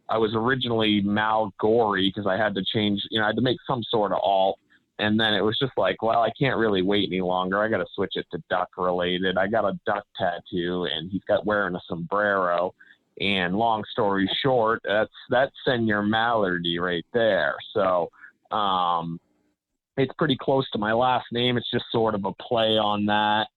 I 0.09 0.19
was 0.19 0.33
originally 0.35 1.01
Mal 1.01 1.53
Gory 1.61 2.09
because 2.09 2.27
I 2.27 2.37
had 2.37 2.55
to 2.55 2.65
change. 2.73 3.03
You 3.11 3.19
know, 3.19 3.25
I 3.25 3.29
had 3.29 3.37
to 3.37 3.43
make 3.43 3.59
some 3.67 3.83
sort 3.91 4.13
of 4.13 4.19
alt, 4.23 4.59
and 4.99 5.19
then 5.19 5.35
it 5.35 5.43
was 5.43 5.59
just 5.59 5.73
like, 5.77 6.03
well, 6.03 6.21
I 6.21 6.31
can't 6.39 6.57
really 6.57 6.83
wait 6.83 7.09
any 7.11 7.21
longer. 7.21 7.63
I 7.63 7.69
got 7.69 7.79
to 7.79 7.87
switch 7.95 8.13
it 8.15 8.27
to 8.33 8.43
duck 8.49 8.69
related. 8.77 9.37
I 9.37 9.47
got 9.47 9.65
a 9.65 9.79
duck 9.87 10.05
tattoo, 10.19 10.89
and 10.93 11.11
he's 11.11 11.25
got 11.29 11.47
wearing 11.47 11.75
a 11.75 11.81
sombrero. 11.89 12.75
And 13.21 13.57
long 13.57 13.83
story 13.91 14.31
short, 14.43 14.81
that's 14.85 15.11
that's 15.29 15.53
Senor 15.65 16.03
Mallardy 16.03 16.79
right 16.79 17.07
there. 17.13 17.55
So. 17.75 18.09
Um, 18.51 19.21
it's 19.99 20.13
pretty 20.17 20.37
close 20.41 20.69
to 20.71 20.79
my 20.79 20.93
last 20.93 21.27
name. 21.33 21.57
It's 21.59 21.71
just 21.71 21.85
sort 21.91 22.15
of 22.15 22.25
a 22.25 22.33
play 22.35 22.79
on 22.79 23.05
that. 23.07 23.49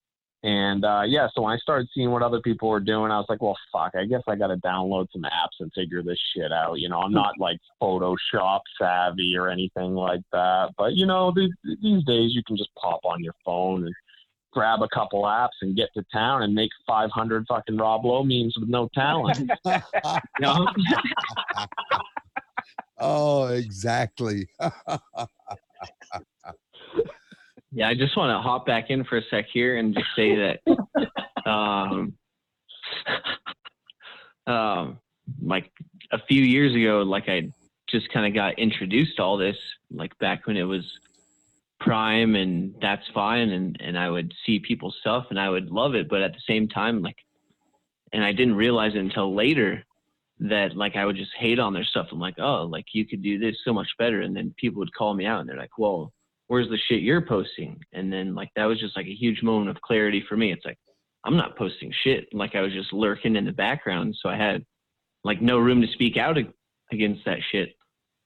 And 0.44 0.84
uh, 0.84 1.04
yeah, 1.06 1.28
so 1.34 1.44
when 1.44 1.54
I 1.54 1.58
started 1.58 1.88
seeing 1.94 2.10
what 2.10 2.24
other 2.24 2.40
people 2.42 2.68
were 2.70 2.80
doing, 2.80 3.12
I 3.12 3.18
was 3.18 3.28
like, 3.30 3.44
well, 3.44 3.58
fuck, 3.72 3.92
I 3.96 4.06
guess 4.06 4.24
I 4.28 4.36
got 4.36 4.48
to 4.48 4.58
download 4.58 5.08
some 5.12 5.22
apps 5.22 5.60
and 5.60 5.72
figure 5.74 6.02
this 6.02 6.20
shit 6.36 6.52
out. 6.52 6.80
You 6.80 6.90
know, 6.90 7.00
I'm 7.00 7.12
not 7.12 7.38
like 7.38 7.60
Photoshop 7.82 8.62
savvy 8.80 9.36
or 9.38 9.50
anything 9.50 9.94
like 9.94 10.22
that. 10.32 10.70
But, 10.78 10.96
you 10.96 11.06
know, 11.06 11.32
these, 11.36 11.52
these 11.82 12.04
days 12.06 12.34
you 12.34 12.42
can 12.48 12.58
just 12.58 12.74
pop 12.76 13.02
on 13.04 13.24
your 13.24 13.36
phone 13.46 13.86
and 13.86 13.94
grab 14.52 14.82
a 14.82 14.88
couple 14.90 15.24
apps 15.24 15.62
and 15.62 15.76
get 15.76 15.90
to 15.94 16.04
town 16.12 16.42
and 16.44 16.56
make 16.56 16.72
500 16.88 17.46
fucking 17.48 17.78
Rob 17.78 18.04
Lowe 18.04 18.24
memes 18.24 18.56
with 18.60 18.70
no 18.70 18.90
talent. 18.94 19.52
No? 20.40 20.68
oh, 23.00 23.46
exactly. 23.48 24.48
Yeah, 27.72 27.88
I 27.88 27.94
just 27.94 28.18
want 28.18 28.36
to 28.36 28.42
hop 28.42 28.66
back 28.66 28.90
in 28.90 29.04
for 29.06 29.18
a 29.18 29.22
sec 29.30 29.46
here 29.52 29.78
and 29.78 29.94
just 29.94 30.08
say 30.16 30.36
that, 30.36 31.46
um, 31.50 32.14
um, 34.46 35.00
like 35.42 35.72
a 36.12 36.20
few 36.28 36.44
years 36.44 36.76
ago, 36.76 37.04
like 37.04 37.30
I 37.30 37.50
just 37.90 38.12
kind 38.12 38.26
of 38.26 38.34
got 38.34 38.60
introduced 38.60 39.18
to 39.18 39.24
all 39.24 39.38
this, 39.38 39.56
like 39.90 40.18
back 40.20 40.48
when 40.48 40.58
it 40.58 40.64
was 40.64 40.84
prime 41.80 42.36
and 42.36 42.76
that's 42.82 43.08
fine. 43.14 43.50
And, 43.50 43.78
and 43.80 43.98
I 43.98 44.10
would 44.10 44.34
see 44.46 44.60
people's 44.60 44.98
stuff 45.00 45.28
and 45.30 45.40
I 45.40 45.50
would 45.50 45.72
love 45.72 45.96
it. 45.96 46.10
But 46.10 46.22
at 46.22 46.34
the 46.34 46.42
same 46.46 46.68
time, 46.68 47.02
like, 47.02 47.18
and 48.12 48.24
I 48.24 48.34
didn't 48.34 48.56
realize 48.56 48.96
it 48.96 49.00
until 49.00 49.34
later 49.34 49.84
that 50.42 50.76
like 50.76 50.96
I 50.96 51.06
would 51.06 51.16
just 51.16 51.32
hate 51.38 51.60
on 51.60 51.74
their 51.74 51.86
stuff. 51.86 52.08
I'm 52.12 52.20
like, 52.20 52.40
oh, 52.40 52.64
like 52.64 52.86
you 52.94 53.06
could 53.06 53.22
do 53.22 53.40
this 53.40 53.56
so 53.64 53.74
much 53.74 53.88
better. 53.98 54.22
And 54.22 54.36
then 54.36 54.54
people 54.58 54.80
would 54.80 54.94
call 54.94 55.14
me 55.14 55.26
out 55.26 55.40
and 55.40 55.48
they're 55.48 55.58
like, 55.58 55.78
well, 55.78 56.12
where's 56.52 56.68
the 56.68 56.78
shit 56.90 57.02
you're 57.02 57.26
posting? 57.26 57.80
And 57.94 58.12
then 58.12 58.36
like 58.36 58.50
that 58.58 58.66
was 58.66 58.78
just 58.78 58.98
like 58.98 59.06
a 59.06 59.16
huge 59.16 59.42
moment 59.42 59.70
of 59.70 59.82
clarity 59.82 60.22
for 60.28 60.36
me. 60.36 60.52
It's 60.52 60.66
like 60.66 60.78
I'm 61.24 61.38
not 61.38 61.58
posting 61.58 61.94
shit. 62.04 62.28
Like 62.34 62.56
I 62.56 62.62
was 62.62 62.74
just 62.74 62.92
lurking 62.92 63.38
in 63.38 63.46
the 63.46 63.54
background, 63.54 64.18
so 64.22 64.28
I 64.28 64.36
had 64.36 64.66
like 65.24 65.42
no 65.42 65.60
room 65.60 65.82
to 65.82 65.88
speak 65.94 66.18
out 66.18 66.36
against 66.92 67.24
that 67.24 67.38
shit. 67.54 67.70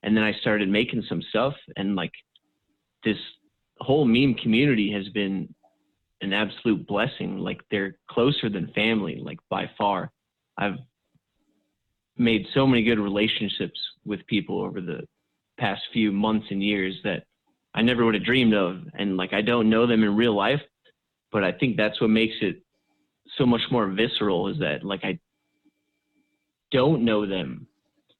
And 0.02 0.16
then 0.16 0.24
I 0.24 0.32
started 0.40 0.68
making 0.68 1.04
some 1.08 1.22
stuff, 1.30 1.54
and 1.76 1.94
like 1.94 2.10
this 3.04 3.16
whole 3.78 4.04
meme 4.04 4.34
community 4.34 4.90
has 4.90 5.08
been 5.10 5.54
an 6.20 6.32
absolute 6.32 6.84
blessing. 6.84 7.38
Like 7.38 7.60
they're 7.70 7.96
closer 8.10 8.48
than 8.50 8.72
family, 8.74 9.20
like 9.22 9.38
by 9.50 9.70
far. 9.78 10.10
I've 10.58 10.78
made 12.16 12.44
so 12.54 12.66
many 12.66 12.82
good 12.82 12.98
relationships 12.98 13.78
with 14.04 14.26
people 14.26 14.60
over 14.62 14.80
the 14.80 15.06
past 15.60 15.82
few 15.92 16.10
months 16.10 16.46
and 16.50 16.60
years 16.60 16.96
that 17.04 17.22
I 17.76 17.82
never 17.82 18.04
would 18.04 18.14
have 18.14 18.24
dreamed 18.24 18.54
of. 18.54 18.80
And 18.94 19.16
like 19.16 19.32
I 19.32 19.42
don't 19.42 19.70
know 19.70 19.86
them 19.86 20.02
in 20.02 20.16
real 20.16 20.34
life, 20.34 20.62
but 21.30 21.44
I 21.44 21.52
think 21.52 21.76
that's 21.76 22.00
what 22.00 22.10
makes 22.10 22.34
it 22.40 22.62
so 23.36 23.46
much 23.46 23.62
more 23.70 23.86
visceral 23.88 24.48
is 24.48 24.58
that 24.58 24.82
like 24.82 25.04
I 25.04 25.18
don't 26.72 27.04
know 27.04 27.26
them 27.26 27.66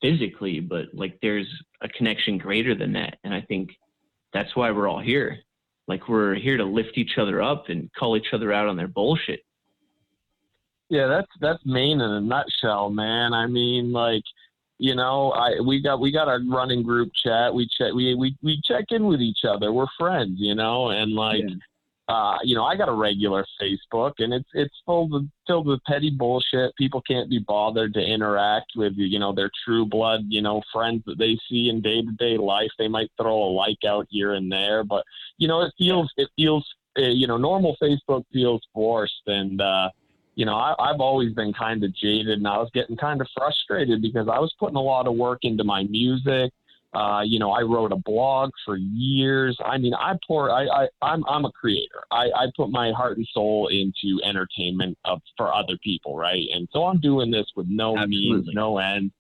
physically, 0.02 0.60
but 0.60 0.86
like 0.92 1.18
there's 1.22 1.48
a 1.80 1.88
connection 1.88 2.38
greater 2.38 2.75
than 2.75 2.92
that. 2.92 3.18
And 3.25 3.34
I 3.34 3.40
think 3.40 3.70
that's 4.32 4.54
why 4.54 4.70
we're 4.70 4.88
all 4.88 5.00
here. 5.00 5.38
Like 5.88 6.08
we're 6.08 6.34
here 6.34 6.56
to 6.56 6.64
lift 6.64 6.98
each 6.98 7.18
other 7.18 7.40
up 7.42 7.68
and 7.68 7.90
call 7.98 8.16
each 8.16 8.32
other 8.32 8.52
out 8.52 8.68
on 8.68 8.76
their 8.76 8.88
bullshit. 8.88 9.40
Yeah, 10.88 11.06
that's 11.08 11.30
that's 11.40 11.62
Mayne 11.64 12.00
in 12.00 12.10
a 12.10 12.20
nutshell, 12.20 12.90
man. 12.90 13.32
I 13.32 13.46
mean, 13.46 13.92
like, 13.92 14.22
you 14.78 14.95
know, 14.95 15.30
I 15.33 15.61
we 15.61 15.80
got 15.80 16.00
we 16.00 16.12
got 16.12 16.28
our 16.28 16.40
running 16.49 16.83
group 16.83 17.11
chat. 17.14 17.54
We 17.54 17.66
check 17.66 17.92
we 17.95 18.14
we 18.14 18.37
we 18.42 18.61
check 18.64 18.87
in 18.90 19.06
with 19.06 19.21
each 19.21 19.45
other. 19.49 19.73
We're 19.73 19.87
friends, 19.99 20.35
you 20.37 20.54
know, 20.54 20.90
and 20.90 21.12
like, 21.12 21.45
uh, 22.09 22.37
you 22.45 22.54
know, 22.54 22.64
I 22.64 22.76
got 22.76 22.90
a 22.90 22.92
regular 22.92 23.47
Facebook, 23.61 24.12
and 24.18 24.35
it's 24.35 24.49
it's 24.52 24.75
filled 24.85 25.12
with 25.12 25.28
filled 25.47 25.66
with 25.66 25.83
petty 25.85 26.11
bullshit. 26.11 26.76
People 26.76 27.00
can't 27.02 27.30
be 27.30 27.38
bothered 27.38 27.95
to 27.95 28.00
interact 28.00 28.73
with 28.76 28.92
you 28.97 29.18
know 29.18 29.33
their 29.33 29.50
true 29.64 29.87
blood, 29.87 30.25
you 30.28 30.42
know, 30.42 30.62
friends 30.73 31.02
that 31.06 31.18
they 31.18 31.38
see 31.49 31.71
in 31.71 31.80
day 31.80 32.02
to 32.02 32.12
day 32.12 32.37
life. 32.37 32.71
They 32.78 32.88
might 32.88 33.11
throw 33.16 33.45
a 33.45 33.50
like 33.50 33.83
out 33.87 34.06
here 34.11 34.35
and 34.35 34.52
there, 34.52 34.85
but 34.85 35.04
you 35.38 35.49
know, 35.49 35.62
it 35.62 35.73
feels 35.78 36.12
it 36.18 36.28
feels 36.37 36.66
uh, 36.99 37.02
you 37.02 37.26
know 37.26 37.38
normal 37.38 37.76
Facebook 37.83 38.25
feels 38.33 38.61
forced 38.75 39.23
and. 39.26 39.61
uh 39.61 39.88
you 40.37 40.45
know, 40.45 40.55
I, 40.55 40.75
I've 40.78 41.00
always 41.00 41.33
been 41.33 41.52
kind 41.52 41.83
of 41.83 41.95
jaded 41.95 42.38
and 42.38 42.47
I 42.47 42.59
was 42.59 42.71
getting 42.73 42.97
kind 42.97 43.21
of 43.21 43.26
frustrated 43.35 44.02
because 44.02 44.28
I 44.28 44.38
was 44.38 44.55
putting 44.61 44.76
a 44.76 44.83
lot 44.83 45.09
of 45.09 45.16
work 45.16 45.40
into 45.43 45.64
my 45.64 45.85
music. 45.85 46.52
Uh, 46.93 47.23
you 47.23 47.38
know, 47.38 47.50
I 47.50 47.62
wrote 47.62 47.93
a 47.93 47.97
blog 47.97 48.50
for 48.64 48.76
years. 48.76 49.59
I 49.64 49.76
mean, 49.76 49.93
I 49.95 50.14
pour, 50.26 50.50
I, 50.50 50.66
I, 50.66 50.88
I'm, 51.02 51.25
I'm 51.28 51.45
a 51.47 51.52
creator. 51.52 52.02
I, 52.11 52.26
I 52.35 52.47
put 52.57 52.71
my 52.71 52.93
heart 52.93 53.16
and 53.16 53.26
soul 53.33 53.69
into 53.69 54.23
entertainment 54.25 54.97
of, 55.05 55.21
for 55.37 55.52
other 55.52 55.76
people, 55.83 56.16
right? 56.16 56.45
And 56.55 56.69
so 56.73 56.85
I'm 56.85 57.00
doing 57.00 57.31
this 57.31 57.47
with 57.57 57.66
no 57.69 57.97
means, 58.07 58.47
no 58.52 58.78
end. 58.78 59.11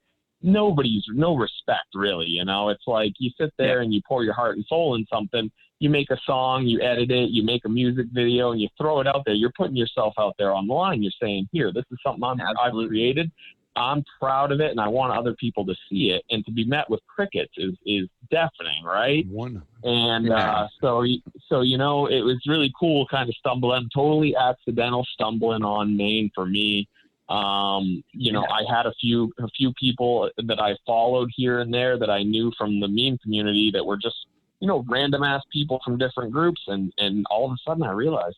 Nobody's, 0.42 1.04
no 1.08 1.34
respect, 1.34 1.88
really. 1.94 2.26
You 2.26 2.44
know, 2.44 2.68
it's 2.68 2.86
like 2.86 3.12
you 3.18 3.30
sit 3.38 3.52
there 3.58 3.80
and 3.80 3.92
you 3.92 4.00
pour 4.06 4.22
your 4.22 4.34
heart 4.34 4.56
and 4.56 4.64
soul 4.66 4.94
in 4.94 5.06
something 5.12 5.50
you 5.78 5.90
make 5.90 6.10
a 6.10 6.16
song, 6.24 6.66
you 6.66 6.80
edit 6.80 7.10
it, 7.10 7.30
you 7.30 7.42
make 7.42 7.64
a 7.64 7.68
music 7.68 8.06
video, 8.12 8.52
and 8.52 8.60
you 8.60 8.68
throw 8.78 9.00
it 9.00 9.06
out 9.06 9.22
there. 9.26 9.34
You're 9.34 9.52
putting 9.56 9.76
yourself 9.76 10.14
out 10.18 10.34
there 10.38 10.52
on 10.52 10.66
the 10.66 10.74
line. 10.74 11.02
You're 11.02 11.12
saying, 11.20 11.48
"Here, 11.52 11.72
this 11.72 11.84
is 11.90 11.98
something 12.04 12.24
I'm, 12.24 12.40
I've 12.40 12.72
created. 12.88 13.30
I'm 13.76 14.02
proud 14.18 14.52
of 14.52 14.60
it, 14.60 14.70
and 14.70 14.80
I 14.80 14.88
want 14.88 15.12
other 15.12 15.34
people 15.34 15.66
to 15.66 15.74
see 15.88 16.10
it." 16.10 16.24
And 16.30 16.44
to 16.46 16.50
be 16.52 16.64
met 16.64 16.88
with 16.88 17.00
crickets 17.06 17.52
is 17.56 17.74
is 17.84 18.08
deafening, 18.30 18.84
right? 18.84 19.26
One. 19.28 19.62
And 19.84 20.26
Yeah. 20.26 20.34
uh, 20.36 20.68
so, 20.80 21.04
so 21.48 21.60
you 21.60 21.76
know, 21.76 22.06
it 22.06 22.22
was 22.22 22.40
really 22.46 22.72
cool, 22.78 23.06
kind 23.06 23.28
of 23.28 23.34
stumbling, 23.36 23.88
totally 23.94 24.34
accidental 24.34 25.04
stumbling 25.12 25.62
on 25.62 25.96
Mayne 25.96 26.30
for 26.34 26.46
me. 26.46 26.88
Um, 27.28 28.02
you 28.12 28.32
know, 28.32 28.46
I 28.46 28.62
had 28.72 28.86
a 28.86 28.92
few 29.00 29.32
a 29.40 29.48
few 29.48 29.72
people 29.74 30.30
that 30.38 30.60
I 30.60 30.76
followed 30.86 31.28
here 31.36 31.58
and 31.58 31.74
there 31.74 31.98
that 31.98 32.08
I 32.08 32.22
knew 32.22 32.50
from 32.56 32.80
the 32.80 32.88
meme 32.88 33.18
community 33.18 33.70
that 33.72 33.84
were 33.84 33.96
just 33.96 34.26
you 34.60 34.68
know 34.68 34.84
random 34.88 35.22
ass 35.22 35.42
people 35.52 35.80
from 35.84 35.98
different 35.98 36.32
groups, 36.32 36.60
and 36.66 36.92
and 36.98 37.24
all 37.30 37.46
of 37.46 37.52
a 37.52 37.56
sudden 37.66 37.82
I 37.82 37.92
realized, 37.92 38.36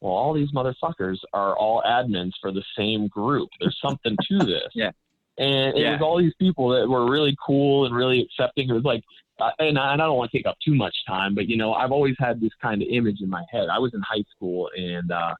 well, 0.00 0.12
all 0.12 0.32
these 0.32 0.50
motherfuckers 0.52 1.18
are 1.32 1.56
all 1.56 1.82
admins 1.86 2.32
for 2.40 2.52
the 2.52 2.64
same 2.76 3.08
group. 3.08 3.48
There's 3.60 3.78
something 3.80 4.16
to 4.28 4.38
this. 4.46 4.68
Yeah. 4.74 4.90
And 5.38 5.76
it 5.76 5.80
Yeah. 5.80 5.92
was 5.92 6.02
all 6.02 6.18
these 6.18 6.34
people 6.38 6.68
that 6.70 6.88
were 6.88 7.10
really 7.10 7.36
cool 7.44 7.86
and 7.86 7.94
really 7.94 8.20
accepting. 8.20 8.68
It 8.68 8.74
was 8.74 8.84
like 8.84 9.02
uh, 9.40 9.50
and, 9.58 9.78
I, 9.78 9.94
and 9.94 10.02
I 10.02 10.06
don't 10.06 10.16
want 10.16 10.30
to 10.30 10.38
take 10.38 10.46
up 10.46 10.56
too 10.64 10.74
much 10.74 10.94
time, 11.06 11.34
but 11.34 11.48
you 11.48 11.56
know, 11.56 11.72
I've 11.72 11.90
always 11.90 12.14
had 12.18 12.40
this 12.40 12.52
kind 12.60 12.82
of 12.82 12.88
image 12.88 13.20
in 13.22 13.30
my 13.30 13.42
head. 13.50 13.68
I 13.72 13.78
was 13.78 13.92
in 13.94 14.00
high 14.02 14.24
school, 14.36 14.68
and 14.76 15.10
uh, 15.10 15.34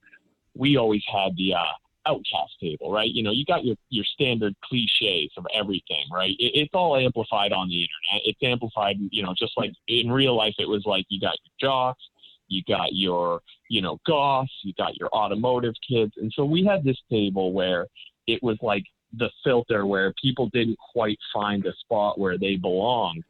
we 0.57 0.77
always 0.77 1.03
had 1.13 1.37
the 1.37 1.55
uh, 1.55 1.73
outcast 2.07 2.53
table, 2.61 2.91
right? 2.91 3.11
You 3.11 3.23
know, 3.23 3.31
you 3.31 3.45
got 3.45 3.65
your 3.65 3.77
your 3.91 4.05
standard 4.05 4.55
cliches 4.65 5.31
of 5.37 5.47
everything, 5.55 6.05
right? 6.13 6.35
It, 6.39 6.53
it's 6.55 6.75
all 6.75 6.97
amplified 6.97 7.53
on 7.53 7.69
the 7.69 7.75
internet. 7.75 8.27
It's 8.27 8.39
amplified, 8.43 8.97
you 9.11 9.23
know, 9.23 9.35
just 9.39 9.53
like 9.57 9.73
in 9.89 10.11
real 10.11 10.37
life. 10.37 10.55
It 10.59 10.69
was 10.69 10.85
like 10.85 11.07
you 11.09 11.21
got 11.21 11.37
your 11.45 11.71
jocks, 11.71 12.03
you 12.49 12.63
got 12.67 12.93
your, 12.93 13.41
you 13.69 13.83
know, 13.83 13.99
goths, 14.07 14.53
you 14.63 14.73
got 14.77 14.97
your 14.97 15.09
automotive 15.11 15.75
kids, 15.89 16.13
and 16.17 16.33
so 16.35 16.45
we 16.45 16.65
had 16.65 16.85
this 16.85 16.99
table 17.11 17.53
where 17.53 17.87
it 18.27 18.43
was 18.43 18.59
like 18.63 18.85
the 19.19 19.31
filter 19.45 19.85
where 19.87 20.15
people 20.23 20.49
didn't 20.53 20.79
quite 20.93 21.19
find 21.35 21.67
a 21.67 21.73
spot 21.75 22.19
where 22.19 22.39
they 22.39 22.57
belonged 22.57 23.23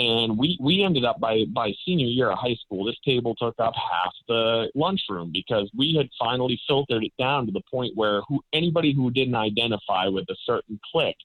and 0.00 0.38
we 0.38 0.56
we 0.60 0.82
ended 0.82 1.04
up 1.04 1.20
by 1.20 1.44
by 1.52 1.72
senior 1.84 2.06
year 2.06 2.30
of 2.30 2.38
high 2.38 2.54
school 2.54 2.84
this 2.84 2.96
table 3.04 3.34
took 3.34 3.54
up 3.58 3.74
half 3.74 4.12
the 4.28 4.70
lunchroom 4.74 5.30
because 5.32 5.70
we 5.76 5.94
had 5.94 6.08
finally 6.18 6.58
filtered 6.66 7.04
it 7.04 7.12
down 7.18 7.44
to 7.46 7.52
the 7.52 7.60
point 7.70 7.92
where 7.96 8.22
who 8.22 8.40
anybody 8.52 8.94
who 8.94 9.10
didn't 9.10 9.34
identify 9.34 10.06
with 10.06 10.24
a 10.30 10.36
certain 10.44 10.80
clique 10.90 11.16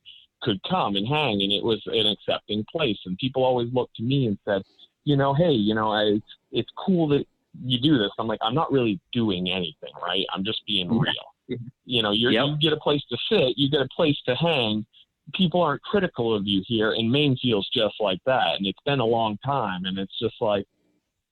could 0.41 0.59
come 0.69 0.95
and 0.95 1.07
hang 1.07 1.41
and 1.41 1.51
it 1.51 1.63
was 1.63 1.81
an 1.87 2.05
accepting 2.05 2.65
place. 2.69 2.97
And 3.05 3.17
people 3.17 3.43
always 3.43 3.73
looked 3.73 3.95
to 3.97 4.03
me 4.03 4.27
and 4.27 4.37
said 4.45 4.61
you 5.05 5.15
know 5.15 5.33
hey 5.33 5.51
you 5.51 5.73
know 5.73 5.91
I, 5.91 6.21
it's 6.51 6.69
cool 6.85 7.07
that 7.09 7.25
you 7.63 7.79
do 7.79 7.97
this. 7.97 8.11
I'm 8.19 8.27
like 8.27 8.39
i'm 8.41 8.55
not 8.55 8.71
really 8.71 8.99
doing 9.13 9.49
anything 9.49 9.93
right? 10.01 10.25
I'm 10.33 10.43
just 10.43 10.61
being 10.67 10.89
mm-hmm. 10.89 10.99
real. 10.99 11.59
You 11.85 12.01
know 12.03 12.11
you're, 12.11 12.31
Yep. 12.31 12.45
you 12.47 12.57
get 12.57 12.73
a 12.73 12.81
place 12.81 13.03
to 13.09 13.17
sit 13.29 13.57
you 13.57 13.69
get 13.69 13.81
a 13.81 13.89
place 13.95 14.17
to 14.25 14.35
hang 14.35 14.85
people 15.33 15.61
aren't 15.61 15.81
critical 15.81 16.35
of 16.35 16.45
you 16.45 16.63
here 16.67 16.91
and 16.91 17.11
Mayne 17.11 17.37
feels 17.41 17.67
just 17.73 17.95
like 17.99 18.19
that 18.25 18.55
and 18.57 18.65
it's 18.65 18.79
been 18.85 18.99
a 18.99 19.05
long 19.05 19.37
time 19.43 19.85
and 19.85 19.97
it's 19.97 20.17
just 20.19 20.35
like 20.39 20.65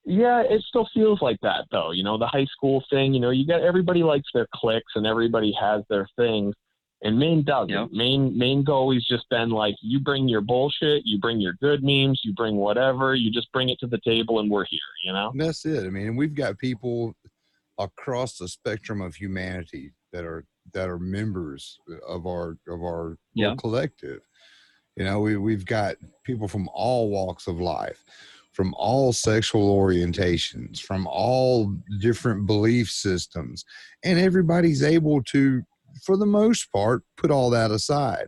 yeah 0.05 0.41
it 0.41 0.61
still 0.67 0.87
feels 0.93 1.21
like 1.21 1.39
that 1.41 1.65
though 1.71 1.91
you 1.91 2.03
know 2.03 2.17
the 2.17 2.27
high 2.27 2.45
school 2.45 2.83
thing 2.89 3.13
you 3.13 3.19
know 3.19 3.29
you 3.29 3.45
got 3.45 3.61
everybody 3.61 4.03
likes 4.03 4.27
their 4.33 4.47
cliques 4.53 4.93
and 4.95 5.05
everybody 5.05 5.53
has 5.59 5.83
their 5.89 6.07
things 6.17 6.55
and 7.05 7.19
Mayne 7.19 7.43
doesn't 7.43 7.69
Yep. 7.69 7.89
Mayne 7.91 8.37
Mayne's 8.37 8.69
always 8.69 9.05
just 9.05 9.29
been 9.29 9.49
like 9.49 9.75
you 9.81 9.99
bring 9.99 10.27
your 10.27 10.41
bullshit 10.41 11.03
you 11.05 11.19
bring 11.19 11.39
your 11.39 11.53
good 11.61 11.83
memes 11.83 12.21
you 12.23 12.33
bring 12.33 12.55
whatever 12.55 13.13
you 13.15 13.31
just 13.31 13.51
bring 13.51 13.69
it 13.69 13.79
to 13.79 13.87
the 13.87 13.99
table 14.05 14.39
and 14.39 14.49
we're 14.49 14.65
here 14.65 14.79
you 15.05 15.13
know 15.13 15.29
And 15.29 15.41
that's 15.41 15.65
it. 15.65 15.85
I 15.85 15.89
mean, 15.89 16.15
we've 16.15 16.33
got 16.35 16.57
people 16.57 17.15
across 17.77 18.37
the 18.37 18.47
spectrum 18.47 19.01
of 19.01 19.15
humanity 19.15 19.93
that 20.11 20.23
are 20.25 20.45
that 20.73 20.89
are 20.89 20.99
members 20.99 21.79
uh, 21.89 21.97
of 22.07 22.25
our 22.25 22.57
of 22.67 22.81
our 22.81 23.17
Yeah. 23.33 23.55
collective. 23.57 24.21
You 24.95 25.05
know, 25.05 25.19
we 25.19 25.37
we've 25.37 25.65
got 25.65 25.95
people 26.23 26.47
from 26.47 26.69
all 26.73 27.09
walks 27.09 27.47
of 27.47 27.59
life, 27.59 28.03
from 28.51 28.73
all 28.77 29.11
sexual 29.11 29.75
orientations, 29.75 30.79
from 30.79 31.07
all 31.07 31.75
different 31.99 32.45
belief 32.45 32.89
systems, 32.89 33.65
and 34.03 34.19
everybody's 34.19 34.83
able 34.83 35.23
to, 35.23 35.63
for 36.03 36.15
the 36.15 36.25
most 36.25 36.71
part, 36.71 37.03
put 37.17 37.31
all 37.31 37.49
that 37.49 37.71
aside. 37.71 38.27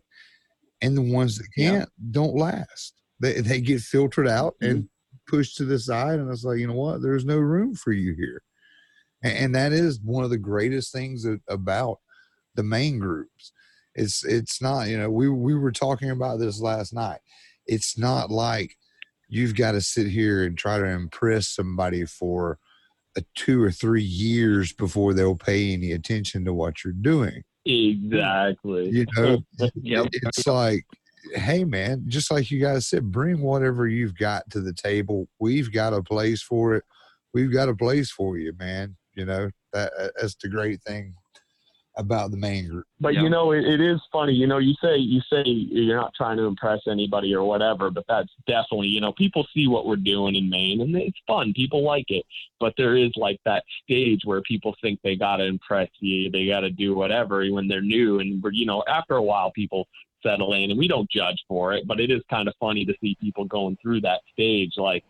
And 0.82 0.98
the 0.98 1.02
ones 1.02 1.38
that 1.38 1.48
can't 1.56 1.90
don't 2.12 2.36
last. 2.36 2.94
They 3.20 3.42
they 3.42 3.62
get 3.62 3.82
filtered 3.82 4.28
out 4.28 4.56
and 4.62 4.84
mm-hmm. 4.84 5.36
pushed 5.36 5.58
to 5.58 5.66
the 5.66 5.80
side 5.80 6.20
and 6.20 6.30
it's 6.30 6.44
like 6.44 6.60
you 6.60 6.68
know 6.68 6.74
what 6.74 7.02
there's 7.02 7.26
no 7.26 7.38
room 7.38 7.74
for 7.74 7.94
you 7.94 8.14
here 8.14 8.42
and, 9.24 9.38
and 9.38 9.56
that 9.56 9.74
is 9.74 10.00
one 10.02 10.24
of 10.24 10.30
the 10.30 10.38
greatest 10.38 10.92
things 10.92 11.24
that, 11.24 11.40
about 11.50 12.00
the 12.56 12.64
Mayne 12.64 13.00
groups. 13.00 13.52
It's 13.94 14.26
it's 14.26 14.62
not 14.62 14.88
you 14.88 14.98
know 14.98 15.10
we 15.10 15.30
we 15.30 15.56
were 15.56 15.72
talking 15.72 16.10
about 16.10 16.40
this 16.40 16.60
last 16.60 16.94
night. 16.94 17.20
It's 17.66 17.98
not 17.98 18.30
like 18.30 18.76
you've 19.30 19.56
got 19.56 19.72
to 19.72 19.82
sit 19.82 20.08
here 20.08 20.44
and 20.44 20.58
try 20.58 20.78
to 20.78 20.86
impress 20.86 21.48
somebody 21.48 22.06
for 22.06 22.60
a 23.18 23.24
two 23.36 23.64
or 23.64 23.72
three 23.72 24.04
years 24.04 24.74
before 24.74 25.14
they'll 25.14 25.36
pay 25.36 25.72
any 25.74 25.94
attention 25.94 26.46
to 26.46 26.54
what 26.54 26.84
you're 26.84 26.94
doing. 26.94 27.44
Exactly. 27.66 28.90
You 28.90 29.06
know 29.16 29.40
Yep. 29.76 30.08
it's 30.12 30.46
like 30.46 30.86
hey 31.34 31.64
man 31.64 32.04
just 32.08 32.30
like 32.30 32.52
you 32.52 32.62
guys 32.62 32.86
said 32.88 33.12
bring 33.12 33.42
whatever 33.42 33.88
you've 33.88 34.18
got 34.18 34.48
to 34.52 34.60
the 34.62 34.74
table. 34.74 35.28
We've 35.40 35.72
got 35.72 35.94
a 35.94 36.04
place 36.04 36.42
for 36.44 36.76
it. 36.76 36.84
We've 37.34 37.52
got 37.52 37.70
a 37.70 37.76
place 37.76 38.12
for 38.12 38.38
you 38.38 38.54
man. 38.60 38.96
You 39.16 39.26
know 39.26 39.50
that 39.74 39.92
that's 40.20 40.36
the 40.36 40.50
great 40.50 40.82
thing 40.84 41.16
about 41.98 42.32
the 42.32 42.38
Mayne 42.38 42.68
group. 42.70 42.86
But 43.00 43.14
Yeah. 43.14 43.24
you 43.24 43.30
know, 43.30 43.52
it, 43.52 43.66
it 43.66 43.80
is 43.82 44.00
funny. 44.12 44.34
You 44.34 44.48
know, 44.48 44.58
you 44.58 44.74
say 44.82 44.98
you 44.98 45.22
say 45.30 45.44
you're 45.46 45.96
not 45.98 46.14
trying 46.14 46.38
to 46.38 46.44
impress 46.44 46.82
anybody 46.88 47.34
or 47.34 47.44
whatever, 47.44 47.90
but 47.90 48.06
that's 48.08 48.30
definitely 48.48 48.88
you 48.88 49.02
know 49.02 49.14
people 49.14 49.46
see 49.54 49.68
what 49.68 49.86
we're 49.86 49.96
doing 49.96 50.36
in 50.36 50.50
Mayne 50.50 50.82
and 50.82 50.96
it's 50.96 51.18
fun. 51.28 51.54
People 51.54 51.84
like 51.84 52.06
it, 52.10 52.26
but 52.60 52.74
there 52.78 52.96
is 52.96 53.12
like 53.16 53.40
that 53.46 53.64
stage 53.84 54.22
where 54.26 54.42
people 54.42 54.76
think 54.82 55.00
they 55.04 55.16
got 55.16 55.38
to 55.38 55.46
impress 55.46 55.90
you, 56.00 56.30
they 56.30 56.46
got 56.48 56.62
to 56.62 56.70
do 56.72 56.96
whatever 56.96 57.46
when 57.50 57.68
they're 57.68 57.82
new, 57.82 58.20
and 58.20 58.42
we're 58.44 58.52
you 58.52 58.66
know 58.66 58.84
after 58.88 59.16
a 59.16 59.24
while 59.24 59.52
people 59.52 59.88
settle 60.24 60.54
in, 60.54 60.72
and 60.72 60.80
we 60.80 60.88
don't 60.88 61.10
judge 61.10 61.44
for 61.48 61.74
it, 61.74 61.86
but 61.88 62.00
it 62.00 62.10
is 62.10 62.22
kind 62.30 62.48
of 62.48 62.54
funny 62.60 62.84
to 62.84 62.94
see 63.00 63.16
people 63.22 63.46
going 63.46 63.78
through 63.82 64.02
that 64.02 64.22
stage, 64.34 64.74
like 64.78 65.04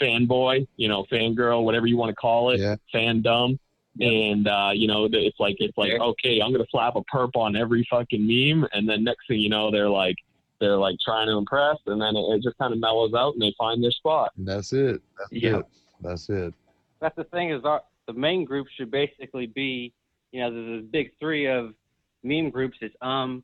fanboy, 0.00 0.66
you 0.76 0.88
know, 0.88 1.04
fangirl, 1.10 1.64
whatever 1.64 1.86
you 1.86 1.96
want 1.96 2.10
to 2.10 2.14
call 2.14 2.50
it, 2.50 2.60
Yeah. 2.60 2.76
fandom 2.94 3.58
and 4.00 4.46
uh, 4.48 4.70
you 4.74 4.86
know 4.86 5.08
it's 5.10 5.40
like 5.40 5.56
it's 5.58 5.76
like 5.76 5.92
okay 6.00 6.40
i'm 6.40 6.52
gonna 6.52 6.64
slap 6.70 6.94
a 6.96 7.02
perp 7.12 7.30
on 7.34 7.56
every 7.56 7.86
fucking 7.90 8.24
meme 8.26 8.66
and 8.72 8.88
then 8.88 9.04
next 9.04 9.26
thing 9.28 9.40
you 9.40 9.48
know 9.48 9.70
they're 9.70 9.88
like 9.88 10.16
they're 10.60 10.76
like 10.76 10.96
trying 11.04 11.26
to 11.26 11.36
impress 11.36 11.76
and 11.86 12.00
then 12.00 12.16
it, 12.16 12.20
it 12.34 12.42
just 12.42 12.56
kind 12.58 12.72
of 12.72 12.80
mellows 12.80 13.12
out 13.14 13.32
and 13.34 13.42
they 13.42 13.54
find 13.58 13.82
their 13.82 13.90
spot 13.92 14.32
And 14.36 14.46
that's 14.46 14.72
it. 14.72 15.00
That's 15.18 15.32
Yeah. 15.32 15.58
it. 15.58 15.66
That's 16.00 16.28
it. 16.28 16.54
that's 17.00 17.16
the 17.16 17.24
thing 17.24 17.50
is 17.50 17.64
our 17.64 17.82
the 18.06 18.12
Mayne 18.12 18.44
group 18.44 18.66
should 18.76 18.90
basically 18.90 19.46
be 19.46 19.92
you 20.32 20.40
know 20.40 20.52
there's 20.52 20.82
this 20.82 20.90
big 20.90 21.12
three 21.20 21.46
of 21.46 21.74
meme 22.22 22.50
groups 22.50 22.76
is 22.82 22.92
um 23.02 23.42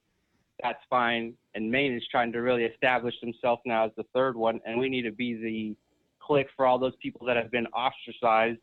that's 0.62 0.82
fine 0.88 1.34
and 1.54 1.70
Mayne 1.70 1.94
is 1.94 2.02
trying 2.10 2.32
to 2.32 2.38
really 2.38 2.64
establish 2.64 3.14
himself 3.20 3.60
now 3.66 3.86
as 3.86 3.92
the 3.96 4.04
third 4.14 4.36
one 4.36 4.60
and 4.64 4.78
we 4.78 4.88
need 4.88 5.02
to 5.02 5.12
be 5.12 5.34
the 5.34 5.76
click 6.24 6.48
for 6.56 6.64
all 6.66 6.78
those 6.78 6.94
people 7.02 7.26
that 7.26 7.36
have 7.36 7.50
been 7.50 7.66
ostracized 7.68 8.58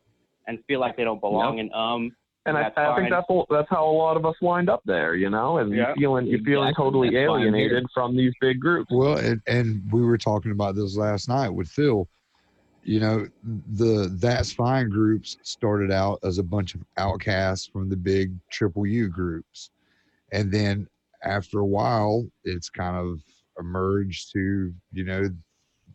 and 0.46 0.58
feel 0.66 0.80
like 0.80 0.96
they 0.96 1.04
don't 1.04 1.20
belong 1.20 1.58
in 1.58 1.72
um 1.72 2.10
and 2.44 2.56
I, 2.56 2.62
That's 2.64 2.78
I 2.78 2.96
think 2.96 3.10
that's 3.10 3.26
that's 3.50 3.70
how 3.70 3.88
a 3.88 3.92
lot 3.92 4.16
of 4.16 4.26
us 4.26 4.34
wind 4.40 4.68
up 4.68 4.82
there 4.84 5.14
you 5.14 5.30
know 5.30 5.58
and 5.58 5.70
Yeah. 5.70 5.76
you're 5.76 5.94
feeling 5.96 6.26
you're 6.26 6.40
feeling 6.40 6.68
Exactly. 6.70 6.84
totally 6.84 7.10
That's 7.10 7.28
why 7.28 7.34
I'm 7.36 7.40
here. 7.42 7.48
alienated 7.54 7.86
from 7.94 8.16
these 8.16 8.32
big 8.40 8.60
groups 8.60 8.90
Well, 8.92 9.18
and, 9.18 9.40
and 9.46 9.82
we 9.92 10.02
were 10.02 10.18
talking 10.18 10.50
about 10.50 10.74
this 10.74 10.96
last 10.96 11.28
night 11.28 11.50
with 11.50 11.68
Phil. 11.68 12.08
You 12.84 12.98
know, 12.98 13.28
the 13.74 14.08
That's 14.20 14.52
Fine 14.52 14.90
groups 14.90 15.36
started 15.42 15.92
out 15.92 16.18
as 16.24 16.38
a 16.38 16.42
bunch 16.42 16.74
of 16.74 16.82
outcasts 16.96 17.68
from 17.68 17.88
the 17.88 17.96
big 17.96 18.34
Triple 18.50 18.86
U 18.88 19.08
groups. 19.08 19.70
And 20.32 20.50
then 20.50 20.88
after 21.22 21.60
a 21.60 21.64
while, 21.64 22.26
it's 22.42 22.68
kind 22.68 22.96
of 22.96 23.20
emerged 23.60 24.32
to, 24.32 24.74
you 24.92 25.04
know, 25.04 25.30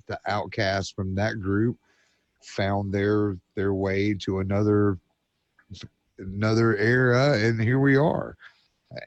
the 0.07 0.17
outcasts 0.27 0.89
from 0.93 1.13
that 1.15 1.41
group 1.41 1.77
found 2.47 2.93
their 2.93 3.37
their 3.55 3.73
way 3.73 4.13
to 4.13 4.39
another 4.39 4.97
another 6.19 6.75
era 6.77 7.37
and 7.37 7.61
here 7.61 7.79
we 7.79 7.95
are. 7.95 8.35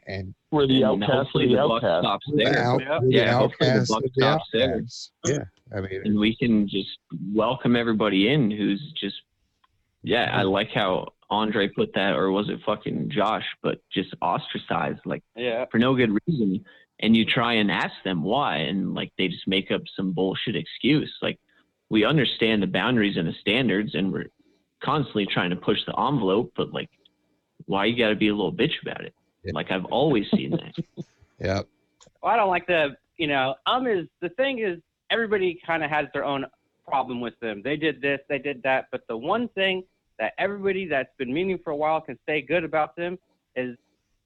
And 0.06 0.34
we're 0.50 0.66
the 0.66 0.82
And 0.82 1.02
outcasts 1.02 1.14
hopefully 1.14 1.46
the 1.48 1.54
the 1.62 1.68
buck 1.68 1.82
outcasts 1.82 2.04
stops 2.04 2.26
the 2.30 2.44
there. 2.44 2.58
out- 2.58 2.80
Yeah. 2.82 2.98
the 3.00 3.08
Yeah, 3.10 3.32
hopefully 3.38 3.70
the 3.70 3.74
outcasts 3.76 3.90
buck 3.90 4.02
the 4.02 4.10
stops 4.20 4.48
there. 4.52 4.82
Yeah. 5.26 5.44
I 5.76 5.80
mean, 5.80 6.02
and 6.04 6.18
we 6.18 6.36
can 6.36 6.68
just 6.68 6.98
welcome 7.32 7.76
everybody 7.76 8.28
in 8.28 8.50
who's 8.50 8.92
just 8.92 9.16
yeah 10.02 10.36
i 10.36 10.42
like 10.42 10.70
how 10.72 11.06
andre 11.30 11.68
put 11.68 11.92
that 11.94 12.14
or 12.16 12.30
was 12.32 12.48
it 12.48 12.58
fucking 12.66 13.08
josh 13.10 13.44
but 13.62 13.80
just 13.92 14.12
ostracized 14.22 14.98
like 15.04 15.22
yeah 15.36 15.64
for 15.70 15.78
no 15.78 15.94
good 15.94 16.10
reason 16.26 16.64
and 17.00 17.14
you 17.16 17.24
try 17.24 17.52
and 17.54 17.70
ask 17.70 17.92
them 18.04 18.22
why 18.22 18.56
and 18.56 18.94
like 18.94 19.12
they 19.18 19.28
just 19.28 19.46
make 19.46 19.70
up 19.70 19.82
some 19.94 20.10
bullshit 20.12 20.56
excuse 20.56 21.12
like 21.22 21.38
we 21.90 22.04
understand 22.04 22.62
the 22.62 22.66
boundaries 22.66 23.16
and 23.16 23.28
the 23.28 23.34
standards 23.40 23.94
and 23.94 24.12
we're 24.12 24.26
constantly 24.82 25.26
trying 25.26 25.50
to 25.50 25.56
push 25.56 25.78
the 25.86 25.98
envelope 26.00 26.52
but 26.56 26.72
like 26.72 26.88
why 27.66 27.84
you 27.84 27.96
got 27.96 28.08
to 28.08 28.16
be 28.16 28.28
a 28.28 28.34
little 28.34 28.52
bitch 28.52 28.80
about 28.82 29.04
it 29.04 29.14
Yeah. 29.44 29.52
like 29.54 29.70
i've 29.70 29.84
always 29.86 30.24
seen 30.34 30.50
that 30.52 30.74
yeah. 31.38 31.60
well, 32.22 32.32
I 32.32 32.36
don't 32.36 32.48
like 32.48 32.66
the, 32.66 32.96
you 33.16 33.26
know, 33.26 33.54
um 33.66 33.86
is 33.86 34.06
the 34.20 34.30
thing 34.30 34.60
is 34.60 34.78
everybody 35.10 35.60
kind 35.66 35.82
of 35.84 35.90
has 35.90 36.06
their 36.14 36.24
own 36.24 36.44
problem 36.86 37.20
with 37.20 37.38
them. 37.40 37.62
They 37.62 37.76
did 37.76 38.00
this, 38.00 38.20
they 38.28 38.38
did 38.38 38.62
that, 38.64 38.86
but 38.90 39.02
the 39.08 39.16
one 39.16 39.48
thing 39.48 39.84
that 40.18 40.32
everybody 40.38 40.86
that's 40.86 41.08
been 41.18 41.30
memeing 41.30 41.62
for 41.62 41.70
a 41.70 41.76
while 41.76 42.00
can 42.00 42.18
say 42.26 42.42
good 42.42 42.64
about 42.64 42.96
them 42.96 43.18
is 43.56 43.76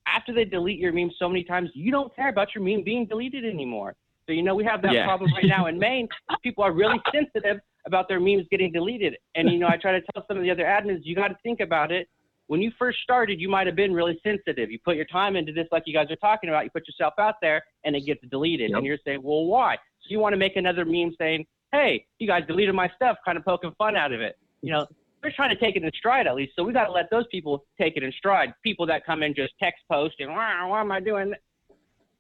after 0.07 0.33
they 0.33 0.45
delete 0.45 0.79
your 0.79 0.93
meme 0.93 1.11
so 1.19 1.29
many 1.29 1.45
times, 1.45 1.71
you 1.75 1.91
don't 1.91 2.15
care 2.15 2.29
about 2.29 2.55
your 2.55 2.65
meme 2.65 2.83
being 2.85 3.07
deleted 3.07 3.45
anymore. 3.45 3.95
So 4.27 4.33
you 4.33 4.43
know 4.43 4.55
we 4.55 4.65
have 4.65 4.83
that 4.83 4.93
Yeah. 4.93 5.05
problem 5.05 5.31
right 5.35 5.47
now 5.47 5.67
in 5.67 5.79
Mayne. 5.79 6.09
People 6.43 6.65
are 6.65 6.73
really 6.73 7.01
sensitive 7.15 7.59
about 7.87 8.09
their 8.09 8.21
memes 8.21 8.47
getting 8.51 8.73
deleted, 8.73 9.17
and 9.35 9.51
you 9.51 9.59
know 9.59 9.69
I 9.69 9.77
try 9.77 9.93
to 9.93 10.01
tell 10.13 10.25
some 10.27 10.37
of 10.39 10.43
the 10.43 10.51
other 10.51 10.65
admins, 10.65 11.01
you 11.03 11.15
got 11.15 11.29
to 11.29 11.37
think 11.43 11.61
about 11.61 11.93
it 11.93 12.09
when 12.47 12.61
you 12.61 12.71
first 12.79 12.99
started, 13.03 13.41
you 13.41 13.49
might 13.49 13.67
have 13.67 13.77
been 13.77 13.93
really 13.93 14.21
sensitive. 14.23 14.71
You 14.71 14.79
put 14.85 14.97
your 14.97 15.07
time 15.07 15.37
into 15.37 15.53
this, 15.53 15.67
like 15.73 15.85
you 15.87 15.95
guys 15.95 16.11
are 16.11 16.17
talking 16.17 16.51
about. 16.51 16.65
You 16.65 16.71
put 16.71 16.87
yourself 16.87 17.15
out 17.19 17.37
there, 17.41 17.65
and 17.85 17.97
it 17.97 18.03
gets 18.03 18.21
deleted. 18.31 18.71
Yep. 18.71 18.79
And 18.79 18.87
you're 18.87 18.99
saying, 19.05 19.21
well, 19.23 19.47
why? 19.47 19.77
So 19.77 20.09
you 20.11 20.19
want 20.19 20.35
to 20.35 20.37
make 20.37 20.57
another 20.57 20.85
meme 20.85 21.15
saying, 21.19 21.47
hey, 21.73 22.07
you 22.19 22.27
guys 22.27 22.43
deleted 22.47 22.75
my 22.75 22.91
stuff, 22.97 23.17
kind 23.25 23.39
of 23.39 23.45
poking 23.45 23.73
fun 23.79 23.97
out 23.97 24.13
of 24.13 24.21
it. 24.21 24.37
You 24.61 24.73
know, 24.73 24.87
we're 25.23 25.33
trying 25.33 25.51
to 25.51 25.57
take 25.57 25.77
it 25.77 25.83
in 25.83 25.91
stride 25.97 26.27
at 26.27 26.35
least. 26.35 26.53
So 26.57 26.63
we 26.65 26.73
got 26.73 26.85
to 26.85 26.93
let 26.93 27.11
those 27.11 27.25
people 27.31 27.65
take 27.81 27.97
it 27.97 28.03
in 28.03 28.13
stride. 28.13 28.53
People 28.63 28.87
that 28.87 29.07
come 29.07 29.23
in 29.23 29.35
just 29.35 29.55
text 29.61 29.83
post 29.91 30.17
and, 30.19 30.31
why, 30.31 30.67
why 30.67 30.81
am 30.81 30.93
I 30.93 31.01
doing 31.01 31.31
that? 31.31 31.41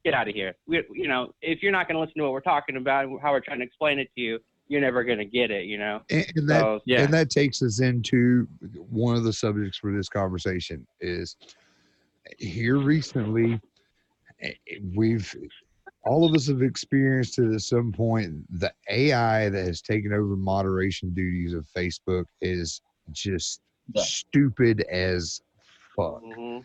Get 0.04 0.14
out 0.14 0.28
of 0.28 0.34
here. 0.34 0.54
We, 0.66 0.82
you 0.92 1.08
know, 1.08 1.32
if 1.40 1.62
you're 1.62 1.72
not 1.72 1.88
going 1.88 1.96
to 1.96 2.00
listen 2.00 2.14
to 2.18 2.24
what 2.24 2.32
we're 2.32 2.40
talking 2.40 2.76
about 2.76 3.06
and 3.06 3.18
how 3.22 3.32
we're 3.32 3.40
trying 3.40 3.60
to 3.60 3.64
explain 3.64 3.98
it 3.98 4.08
to 4.14 4.20
you, 4.20 4.38
you're 4.68 4.80
never 4.80 5.02
going 5.04 5.18
to 5.18 5.24
get 5.24 5.50
it, 5.50 5.64
you 5.64 5.78
know? 5.78 6.00
And, 6.10 6.26
and 6.36 6.48
that 6.50 6.60
So, 6.60 6.80
yeah 6.86 7.02
and 7.02 7.12
that 7.14 7.30
takes 7.30 7.62
us 7.62 7.80
into 7.80 8.46
one 8.76 9.16
of 9.16 9.24
the 9.24 9.32
subjects 9.32 9.78
for 9.78 9.94
this 9.94 10.08
conversation 10.08 10.86
is 11.00 11.36
here 12.38 12.78
recently 12.78 13.60
we've 14.94 15.34
all 16.04 16.26
of 16.26 16.34
us 16.34 16.48
have 16.48 16.62
experienced 16.62 17.38
it 17.38 17.52
at 17.52 17.60
some 17.60 17.92
point 17.92 18.34
the 18.58 18.72
ai 18.88 19.48
that 19.48 19.66
has 19.66 19.80
taken 19.82 20.12
over 20.12 20.36
moderation 20.36 21.12
duties 21.14 21.54
of 21.54 21.66
facebook 21.76 22.24
is 22.40 22.80
just 23.12 23.60
Yeah. 23.94 24.02
stupid 24.02 24.82
as 24.90 25.40
fuck 25.96 26.20
hmm 26.22 26.58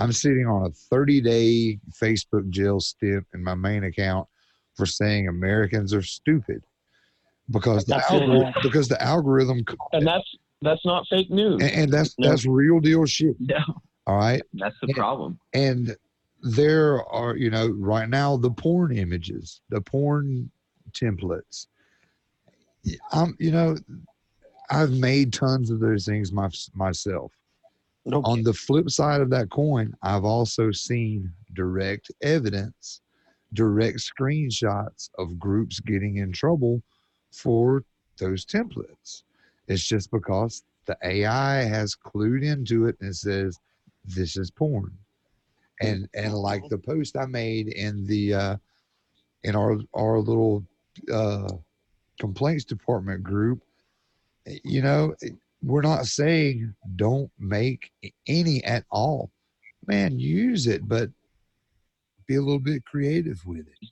i'm 0.00 0.12
sitting 0.12 0.46
on 0.46 0.66
a 0.66 0.70
30 0.70 1.20
day 1.20 1.78
facebook 1.92 2.48
jail 2.50 2.80
stint 2.80 3.24
in 3.34 3.44
my 3.44 3.54
main 3.54 3.84
account 3.84 4.26
for 4.76 4.86
saying 4.86 5.28
americans 5.28 5.94
are 5.94 6.02
stupid 6.02 6.62
because 7.50 7.84
the, 7.84 8.00
feel 8.08 8.52
because 8.62 8.88
the 8.88 9.00
algorithm 9.02 9.64
and 9.92 10.06
that's 10.06 10.24
that's 10.62 10.84
not 10.84 11.06
fake 11.08 11.30
news. 11.30 11.60
And, 11.62 11.72
and 11.72 11.92
that's 11.92 12.14
No. 12.18 12.28
that's 12.28 12.44
real 12.44 12.80
deal 12.80 13.06
shit. 13.06 13.34
No. 13.40 13.56
All 14.06 14.16
right? 14.16 14.42
That's 14.52 14.76
the 14.82 14.88
Yeah. 14.88 14.94
problem. 14.94 15.38
and 15.54 15.96
there 16.42 17.04
are 17.06 17.36
you 17.36 17.50
know 17.50 17.68
right 17.70 18.08
now 18.08 18.36
the 18.36 18.50
porn 18.50 18.96
images 18.96 19.60
the 19.68 19.80
porn 19.80 20.50
templates. 20.92 21.66
I'm 23.12 23.36
you 23.38 23.50
know 23.50 23.76
i've 24.70 24.92
made 24.92 25.32
tons 25.32 25.70
of 25.70 25.80
those 25.80 26.06
things 26.06 26.32
my, 26.32 26.48
myself 26.74 27.32
Okay. 28.06 28.30
on 28.30 28.42
the 28.42 28.54
flip 28.54 28.88
side 28.88 29.20
of 29.20 29.28
that 29.28 29.50
coin 29.50 29.92
i've 30.02 30.24
also 30.24 30.70
seen 30.70 31.30
direct 31.54 32.10
evidence 32.22 33.02
direct 33.52 33.98
screenshots 33.98 35.10
of 35.18 35.38
groups 35.38 35.80
getting 35.80 36.16
in 36.16 36.32
trouble 36.32 36.82
for 37.32 37.84
those 38.18 38.44
templates. 38.44 39.22
It's 39.68 39.86
just 39.86 40.10
because 40.10 40.62
the 40.86 40.96
ai 41.02 41.56
has 41.62 41.94
clued 41.96 42.44
into 42.44 42.86
it 42.86 42.96
and 43.00 43.14
says 43.14 43.58
this 44.04 44.36
is 44.36 44.50
porn. 44.50 44.92
And 45.80 46.08
and 46.14 46.34
like 46.34 46.62
the 46.68 46.78
post 46.78 47.16
i 47.16 47.24
made 47.24 47.68
in 47.68 48.06
the 48.06 48.34
uh 48.34 48.56
in 49.44 49.56
our 49.56 49.78
our 49.94 50.18
little 50.18 50.64
uh 51.10 51.48
complaints 52.18 52.64
department 52.64 53.22
group 53.22 53.62
eh, 54.46 54.58
you 54.62 54.82
know 54.82 55.14
we're 55.62 55.82
not 55.82 56.06
saying 56.06 56.74
don't 56.96 57.30
make 57.38 57.90
any 58.26 58.62
at 58.64 58.84
all. 58.90 59.30
Man 59.86 60.18
use 60.18 60.66
it 60.66 60.88
but 60.88 61.10
be 62.26 62.36
a 62.36 62.40
little 62.40 62.60
bit 62.60 62.84
creative 62.84 63.40
with 63.44 63.66
it. 63.66 63.88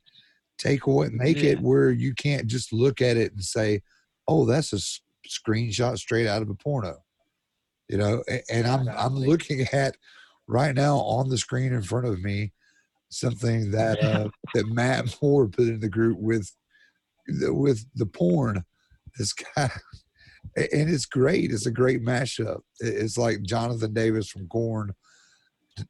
Take 0.58 0.86
away 0.86 1.08
make 1.12 1.42
it 1.42 1.60
where 1.60 1.90
you 1.90 2.14
can't 2.14 2.46
just 2.46 2.72
look 2.72 3.00
at 3.00 3.16
it 3.16 3.32
and 3.32 3.42
say 3.42 3.82
oh 4.26 4.44
that's 4.44 4.72
a 4.72 4.76
s- 4.76 5.00
screenshot 5.28 5.98
straight 5.98 6.26
out 6.26 6.42
of 6.42 6.50
a 6.50 6.54
porno. 6.54 7.02
You 7.88 7.98
know 7.98 8.22
and 8.50 8.66
i'm 8.66 8.88
i'm 8.88 9.14
looking 9.16 9.66
at 9.72 9.96
right 10.46 10.74
now 10.74 10.96
on 10.98 11.28
the 11.28 11.38
screen 11.38 11.72
in 11.72 11.82
front 11.82 12.06
of 12.06 12.22
me 12.22 12.52
something 13.10 13.70
that 13.70 14.02
uh 14.02 14.28
that 14.54 14.66
matt 14.68 15.16
moore 15.22 15.48
put 15.48 15.66
in 15.68 15.80
the 15.80 15.88
group 15.88 16.18
with 16.18 16.50
the, 17.26 17.52
with 17.52 17.84
the 17.94 18.06
porn. 18.06 18.64
This 19.18 19.32
guy 19.32 19.70
and 20.56 20.90
it's 20.90 21.06
great 21.06 21.50
it's 21.50 21.66
a 21.66 21.70
great 21.70 22.02
mashup 22.02 22.60
it's 22.80 23.18
like 23.18 23.42
jonathan 23.42 23.92
davis 23.92 24.28
from 24.28 24.46
korn 24.48 24.92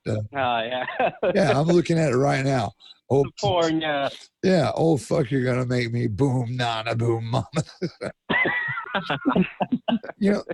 uh, 0.07 0.17
Oh, 0.35 0.61
yeah. 0.61 0.85
yeah 1.35 1.59
i'm 1.59 1.67
looking 1.67 1.99
at 1.99 2.13
it 2.13 2.17
right 2.17 2.45
now 2.45 2.73
oh 3.11 3.25
Porn, 3.41 3.81
yeah. 3.81 4.09
yeah 4.43 4.71
oh 4.75 4.97
fuck 4.97 5.31
you're 5.31 5.45
gonna 5.45 5.67
make 5.67 5.93
me 5.93 6.07
boom 6.07 6.57
nana 6.57 6.95
boom 6.95 7.31
mama 7.31 7.47
you 10.19 10.33
know 10.33 10.45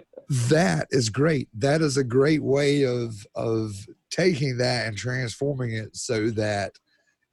that 0.49 0.87
is 0.91 1.09
great 1.09 1.49
that 1.55 1.81
is 1.81 1.97
a 1.97 2.05
great 2.05 2.43
way 2.43 2.85
of 2.85 3.27
of 3.35 3.75
taking 4.11 4.57
that 4.59 4.87
and 4.87 4.97
transforming 4.97 5.73
it 5.73 5.97
so 5.97 6.31
that 6.31 6.73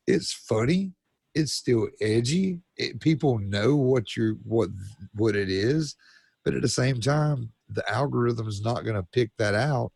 it's 0.08 0.34
funny, 0.34 0.92
it's 1.34 1.54
still 1.54 1.88
edgy. 2.02 2.60
It, 2.78 3.00
people 3.00 3.40
know 3.40 3.76
what 3.76 4.16
you're 4.18 4.36
what 4.44 4.70
what 5.14 5.36
it 5.36 5.50
is, 5.50 5.96
but 6.44 6.54
at 6.54 6.62
the 6.62 6.68
same 6.68 7.00
time, 7.00 7.52
the 7.70 7.90
algorithm 7.92 8.48
is 8.48 8.62
not 8.62 8.84
going 8.84 8.96
to 8.96 9.08
pick 9.14 9.32
that 9.38 9.54
out 9.56 9.92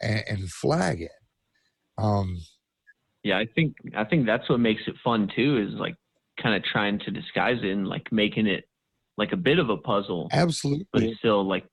and, 0.00 0.22
and 0.28 0.50
flag 0.50 1.02
it. 1.02 1.12
Um, 1.96 2.38
Yeah, 3.24 3.38
I 3.38 3.46
think 3.54 3.74
I 3.96 4.04
think 4.04 4.26
that's 4.26 4.48
what 4.48 4.60
makes 4.60 4.82
it 4.86 4.94
fun 5.02 5.30
too. 5.34 5.58
Is 5.58 5.74
like 5.78 5.96
kind 6.40 6.54
of 6.54 6.62
trying 6.62 6.98
to 7.00 7.10
disguise 7.10 7.58
it 7.62 7.70
and 7.70 7.88
like 7.88 8.12
making 8.12 8.46
it 8.46 8.64
like 9.16 9.32
a 9.32 9.36
bit 9.36 9.58
of 9.58 9.68
a 9.70 9.76
puzzle, 9.76 10.28
but 10.30 10.38
absolutely, 10.38 11.08
it's 11.10 11.18
still 11.18 11.46
like 11.46 11.64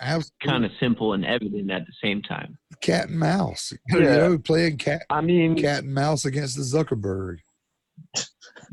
absolutely, 0.00 0.46
kind 0.46 0.64
of 0.64 0.70
simple 0.80 1.12
and 1.12 1.26
evident 1.26 1.70
at 1.70 1.84
the 1.86 1.92
same 2.02 2.22
time. 2.22 2.56
cat 2.80 3.08
and 3.08 3.18
mouse. 3.18 3.72
You 3.90 4.00
know, 4.00 4.38
playing 4.38 4.78
cat 4.78 5.02
I 5.10 5.20
mean, 5.20 5.56
cat 5.60 5.84
and 5.84 5.92
mouse 5.94 6.24
against 6.24 6.56
the 6.56 6.62
Zuckerberg. 6.62 7.38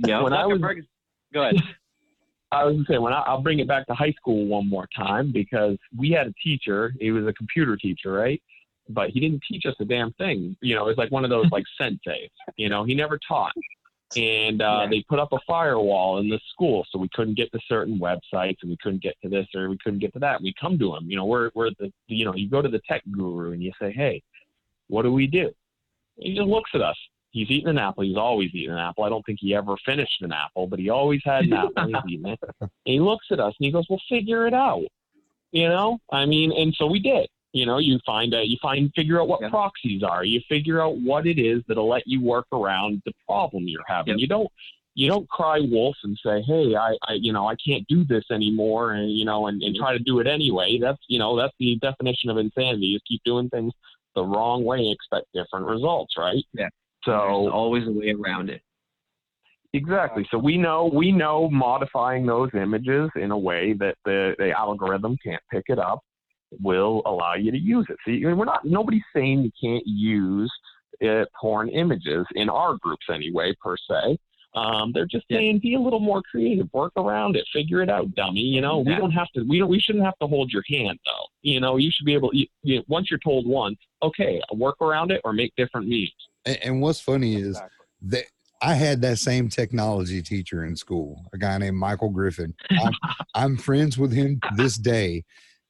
Yeah, 0.06 0.21
when 0.21 0.32
I 0.34 0.45
was 0.45 0.60
Zuckerberg- 0.60 0.88
Go 1.34 1.41
ahead. 1.41 1.56
I 2.54 2.63
was 2.66 2.76
gonna 2.76 2.86
say 2.89 2.98
when 2.98 3.13
I, 3.13 3.20
I'll 3.22 3.42
bring 3.42 3.60
it 3.60 3.68
back 3.68 3.86
to 3.88 3.94
high 3.94 4.13
school 4.13 4.46
one 4.46 4.70
more 4.70 4.88
time 4.96 5.32
because 5.32 5.78
we 5.98 6.12
had 6.12 6.28
a 6.28 6.34
teacher. 6.44 6.94
He 7.00 7.12
was 7.12 7.26
a 7.26 7.34
computer 7.34 7.76
teacher, 7.78 8.12
right? 8.12 8.42
But 8.89 9.10
he 9.12 9.20
didn't 9.20 9.42
teach 9.50 9.66
us 9.66 9.76
a 9.80 9.86
damn 9.86 10.12
thing. 10.13 10.56
You 10.62 10.76
know, 10.76 10.88
it's 10.88 10.98
like 10.98 11.12
one 11.12 11.24
of 11.24 11.30
those 11.30 11.50
like 11.52 11.63
senseis. 11.82 12.30
You 12.58 12.70
know, 12.70 12.84
he 12.84 12.96
never 12.96 13.20
taught. 13.28 13.54
And 14.16 14.62
uh, 14.62 14.82
Yeah. 14.84 14.89
they 14.89 15.04
put 15.10 15.20
up 15.20 15.30
a 15.34 15.39
firewall 15.48 16.20
in 16.20 16.30
the 16.30 16.39
school, 16.52 16.86
so 16.92 17.00
we 17.00 17.10
couldn't 17.13 17.36
get 17.36 17.52
to 17.54 17.60
certain 17.68 18.00
websites, 18.00 18.58
and 18.62 18.70
we 18.70 18.78
couldn't 18.82 19.02
get 19.02 19.16
to 19.24 19.30
this 19.30 19.48
or 19.56 19.70
we 19.70 19.78
couldn't 19.84 20.00
get 20.00 20.13
to 20.13 20.20
that. 20.20 20.42
We 20.42 20.54
come 20.60 20.78
to 20.80 20.96
him. 20.96 21.10
You 21.10 21.16
know, 21.16 21.26
we're 21.26 21.50
we're 21.56 21.72
the 21.80 21.92
you 22.08 22.26
know 22.26 22.36
you 22.36 22.50
go 22.50 22.62
to 22.62 22.70
the 22.70 22.82
tech 22.88 23.02
guru 23.12 23.54
and 23.54 23.63
you 23.63 23.72
say, 23.82 23.92
hey, 23.92 24.22
what 24.88 25.02
do 25.04 25.12
we 25.12 25.26
do? 25.28 25.52
He 26.18 26.36
just 26.36 26.48
looks 26.48 26.70
at 26.76 26.82
us. 26.82 26.98
He's 27.34 27.50
eating 27.50 27.69
an 27.69 27.80
apple. 27.80 28.04
He's 28.04 28.15
always 28.15 28.52
eating 28.54 28.72
an 28.72 28.78
apple. 28.78 29.04
I 29.04 29.10
don't 29.10 29.26
think 29.26 29.39
he 29.41 29.56
ever 29.56 29.76
finished 29.84 30.22
an 30.22 30.32
apple, 30.32 30.67
but 30.67 30.78
he 30.78 30.89
always 30.89 31.19
had 31.26 31.46
an 31.46 31.54
apple. 31.54 31.88
He's 31.88 32.13
eating 32.13 32.32
it. 32.32 32.39
And 32.62 32.69
he 32.86 33.00
looks 33.00 33.26
at 33.32 33.39
us 33.39 33.56
and 33.60 33.65
he 33.65 33.72
goes, 33.72 33.86
"Well, 33.89 34.02
figure 34.08 34.46
it 34.46 34.54
out." 34.54 34.86
You 35.52 35.67
know, 35.67 35.98
I 36.12 36.26
mean, 36.26 36.52
and 36.52 36.74
so 36.76 36.86
we 36.86 37.00
did. 37.00 37.28
You 37.52 37.65
know, 37.65 37.80
you 37.80 38.00
find 38.06 38.34
out, 38.34 38.48
you 38.48 38.58
find, 38.62 38.91
figure 38.96 39.22
out 39.22 39.28
what 39.28 39.41
Yeah. 39.41 39.50
proxies 39.50 40.02
are. 40.04 40.24
You 40.24 40.41
figure 40.50 40.82
out 40.82 40.98
what 40.98 41.28
it 41.28 41.38
is 41.38 41.63
that'll 41.67 41.88
let 41.88 42.04
you 42.08 42.22
work 42.22 42.48
around 42.52 43.02
the 43.06 43.13
problem 43.28 43.67
you're 43.67 43.86
having. 43.88 44.13
Yep. 44.13 44.22
You 44.22 44.28
don't, 44.28 44.52
you 44.96 45.08
don't 45.08 45.28
cry 45.30 45.60
wolf 45.60 45.96
and 46.04 46.17
say, 46.24 46.41
"Hey, 46.43 46.76
I, 46.76 46.96
I, 47.08 47.13
you 47.13 47.34
know, 47.34 47.48
I 47.48 47.56
can't 47.56 47.88
do 47.88 48.06
this 48.06 48.26
anymore," 48.32 48.93
and 48.93 49.12
you 49.12 49.26
know, 49.26 49.48
and, 49.48 49.62
and 49.63 49.74
mm-hmm. 49.74 49.84
try 49.84 49.93
to 49.93 50.04
do 50.04 50.19
it 50.19 50.28
anyway. 50.28 50.78
That's, 50.80 51.02
you 51.08 51.17
know, 51.17 51.36
that's 51.36 51.54
the 51.60 51.78
definition 51.80 52.30
of 52.30 52.38
insanity: 52.38 52.93
is 52.93 53.02
keep 53.08 53.24
doing 53.24 53.50
things 53.50 53.74
the 54.15 54.24
wrong 54.24 54.63
way 54.63 54.78
and 54.78 54.93
expect 54.93 55.26
different 55.34 55.65
results, 55.65 56.15
right? 56.17 56.43
Yeah. 56.54 56.69
So 57.06 57.12
There's 57.12 57.54
always 57.54 57.88
a 57.88 57.92
way 57.92 58.12
around 58.12 58.50
it. 58.50 58.62
Exactly. 59.74 60.26
So 60.30 60.38
we 60.38 60.58
know 60.58 60.92
we 60.94 61.12
know 61.12 61.50
modifying 61.50 62.26
those 62.26 62.50
images 62.54 63.10
in 63.16 63.32
a 63.32 63.38
way 63.38 63.74
that 63.80 63.96
the, 64.06 64.36
the 64.38 64.52
algorithm 64.52 65.18
can't 65.24 65.42
pick 65.52 65.63
it 65.68 65.80
up 65.80 66.00
will 66.62 67.02
allow 67.06 67.34
you 67.34 67.52
to 67.52 67.58
use 67.58 67.88
it. 67.89 67.98
See, 68.06 68.24
we're 68.24 68.46
not 68.46 68.66
nobody's 68.66 69.02
saying 69.16 69.42
you 69.42 69.52
can't 69.60 69.84
use 69.86 70.52
uh, 71.04 71.26
porn 71.39 71.70
images 71.70 72.26
in 72.36 72.50
our 72.50 72.76
groups 72.78 73.06
anyway 73.12 73.54
per 73.62 73.76
se. 73.89 74.18
Um, 74.56 74.92
they're 74.94 75.08
just 75.08 75.26
saying 75.32 75.62
be 75.63 75.74
a 75.74 75.80
little 75.80 76.00
more 76.00 76.22
creative, 76.30 76.68
work 76.74 76.94
around 76.96 77.36
it, 77.36 77.44
figure 77.52 77.82
it 77.82 77.89
out, 77.89 78.13
dummy. 78.13 78.42
You 78.42 78.62
know, 78.62 78.80
we 78.80 78.94
don't 78.96 79.12
have 79.12 79.28
to. 79.36 79.44
We 79.50 79.58
don't. 79.58 79.70
We 79.70 79.80
shouldn't 79.80 80.06
have 80.06 80.18
to 80.22 80.28
hold 80.28 80.52
your 80.52 80.62
hand 80.70 81.00
though. 81.06 81.26
You 81.42 81.60
know, 81.60 81.78
you 81.78 81.89
should 81.92 82.06
be 82.06 82.13
able. 82.13 82.30
You, 82.34 82.46
you, 82.62 82.84
once 82.88 83.10
you're 83.10 83.20
told 83.24 83.48
once, 83.48 83.78
okay, 84.04 84.39
work 84.52 84.80
around 84.80 85.12
it 85.12 85.22
or 85.24 85.34
make 85.34 85.52
different 85.58 85.88
memes. 85.88 86.12
And, 86.45 86.58
and 86.63 86.82
what's 86.82 86.99
funny 86.99 87.36
is 87.36 87.60
that 88.03 88.25
I 88.62 88.75
had 88.75 89.01
that 89.01 89.17
same 89.19 89.49
technology 89.49 90.21
teacher 90.21 90.65
in 90.65 90.75
school, 90.75 91.21
a 91.34 91.38
guy 91.38 91.58
named 91.58 91.77
Michael 91.77 92.10
Griffin. 92.10 92.53
I'm, 92.71 92.93
I'm 93.36 93.58
friends 93.58 93.97
with 93.97 94.13
him 94.13 94.39
to 94.41 94.49
this 94.56 94.77
day, 94.77 95.23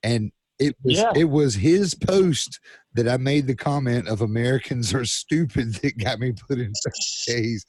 and 0.04 0.32
it 0.60 0.76
was 0.84 1.00
Yeah. 1.00 1.12
it 1.16 1.26
was 1.26 1.56
his 1.56 1.96
post 1.96 2.60
that 2.94 3.08
I 3.08 3.18
made 3.18 3.48
the 3.48 3.56
comment 3.56 4.08
of 4.08 4.22
Americans 4.22 4.94
are 4.94 5.06
stupid 5.06 5.74
that 5.82 5.98
got 5.98 6.20
me 6.20 6.34
put 6.34 6.60
in 6.60 6.72
30 6.72 7.42
days 7.42 7.66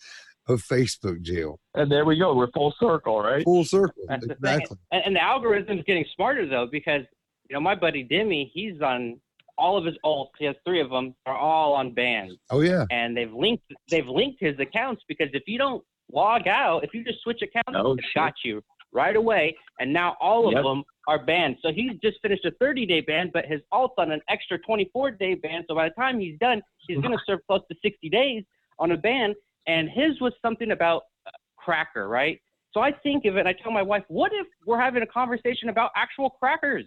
of 0.47 0.63
Facebook 0.63 1.23
jail. 1.23 1.59
And 1.75 1.91
there 1.91 2.05
we 2.05 2.19
go. 2.19 2.35
We're 2.35 2.51
full 2.51 2.75
circle, 2.79 3.23
right? 3.23 3.43
Full 3.45 3.65
circle, 3.65 4.03
That's 4.09 4.27
exactly. 4.27 4.77
And, 4.93 5.03
and 5.07 5.17
the 5.17 5.21
algorithm's 5.23 5.85
getting 5.87 6.05
smarter 6.15 6.47
though, 6.47 6.69
because 6.71 7.01
you 7.49 7.55
know 7.55 7.61
my 7.61 7.75
buddy 7.75 8.07
Dimmy, 8.07 8.51
he's 8.53 8.83
on 8.83 9.19
all 9.59 9.77
of 9.77 9.85
his 9.85 9.95
alts. 10.05 10.31
He 10.39 10.45
has 10.47 10.57
three 10.67 10.81
of 10.81 10.91
them. 10.91 11.15
Are 11.27 11.37
all 11.37 11.75
on 11.75 11.93
bans, 11.93 12.33
Oh 12.51 12.61
yeah, 12.61 12.85
and 12.91 13.17
they've 13.17 13.33
linked 13.33 13.65
they've 13.91 14.07
linked 14.09 14.41
his 14.41 14.59
accounts 14.59 15.03
because 15.09 15.29
if 15.33 15.43
you 15.47 15.59
don't 15.59 15.83
log 16.13 16.47
out, 16.49 16.85
if 16.85 16.93
you 16.95 17.05
just 17.05 17.21
switch 17.23 17.43
accounts, 17.43 17.73
Oh, 17.75 17.93
it 17.95 18.01
shit. 18.05 18.15
got 18.15 18.35
you 18.45 18.63
right 18.93 19.17
away. 19.17 19.57
And 19.81 19.93
now 19.93 20.17
all 20.21 20.47
of 20.47 20.53
Yep. 20.55 20.63
them 20.63 20.85
are 21.09 21.19
banned. 21.25 21.57
So 21.63 21.73
he's 21.73 21.93
just 22.03 22.19
finished 22.23 22.45
a 22.45 22.53
30 22.61 22.87
day 22.87 23.01
ban, 23.01 23.31
but 23.33 23.45
his 23.47 23.61
alt's 23.73 23.95
on 23.99 24.11
an 24.13 24.21
extra 24.29 24.59
24 24.59 25.11
day 25.13 25.35
ban. 25.35 25.65
So 25.69 25.75
by 25.75 25.89
the 25.89 25.95
time 25.95 26.21
he's 26.21 26.39
done, 26.39 26.63
he's 26.87 26.99
going 26.99 27.13
to 27.19 27.23
serve 27.27 27.41
close 27.47 27.61
to 27.71 27.77
60 27.83 28.09
days 28.09 28.45
on 28.79 28.93
a 28.93 28.97
ban. 28.97 29.35
And 29.67 29.89
his 29.89 30.21
was 30.21 30.33
something 30.43 30.71
about 30.73 31.03
uh, 31.27 31.31
cracker, 31.57 32.09
right? 32.09 32.41
So 32.73 32.81
I 32.81 32.93
think 32.93 33.25
of 33.25 33.37
it 33.37 33.41
and 33.41 33.49
I 33.49 33.53
tell 33.55 33.73
my 33.73 33.83
wife, 33.83 34.05
what 34.09 34.33
if 34.33 34.47
we're 34.67 34.81
having 34.81 35.03
a 35.03 35.07
conversation 35.07 35.69
about 35.69 35.91
actual 35.97 36.31
crackers? 36.31 36.85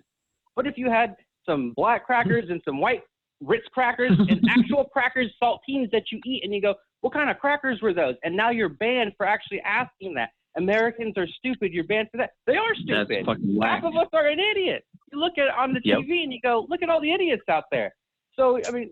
What 0.54 0.68
if 0.68 0.78
you 0.78 0.90
had 0.90 1.16
some 1.48 1.74
black 1.76 2.06
crackers 2.06 2.46
and 2.50 2.62
some 2.66 2.80
white 2.80 3.04
Ritz 3.42 3.66
crackers 3.72 4.12
and 4.18 4.42
actual 4.50 4.86
crackers, 4.86 5.32
saltines 5.42 5.92
that 5.92 6.04
you 6.12 6.20
eat, 6.26 6.44
and 6.44 6.54
you 6.54 6.62
go, 6.62 6.76
what 7.02 7.14
kind 7.14 7.30
of 7.30 7.38
crackers 7.40 7.82
were 7.82 7.94
those? 7.94 8.16
And 8.24 8.36
now 8.36 8.50
you're 8.50 8.70
banned 8.70 9.14
for 9.18 9.26
actually 9.26 9.62
asking 9.62 10.14
that. 10.16 10.30
Americans 10.58 11.14
are 11.18 11.28
stupid. 11.38 11.72
You're 11.72 11.84
banned 11.84 12.08
for 12.12 12.18
that. 12.18 12.32
They 12.48 12.56
are 12.56 12.74
That's 12.74 12.82
stupid. 13.08 13.26
fucking 13.28 13.56
whack. 13.56 13.84
Half 13.84 13.94
of 13.94 13.96
us 13.96 14.08
are 14.14 14.28
an 14.28 14.40
idiot. 14.40 14.84
You 15.14 15.20
look 15.20 15.34
at 15.38 15.46
it 15.46 15.54
on 15.56 15.72
the 15.74 15.82
Yep. 15.84 16.00
TV 16.00 16.24
and 16.24 16.34
you 16.34 16.40
go, 16.42 16.66
look 16.68 16.82
at 16.82 16.90
all 16.90 17.00
the 17.00 17.12
idiots 17.12 17.44
out 17.48 17.66
there. 17.72 17.94
So 18.36 18.60
I 18.66 18.72
mean, 18.72 18.90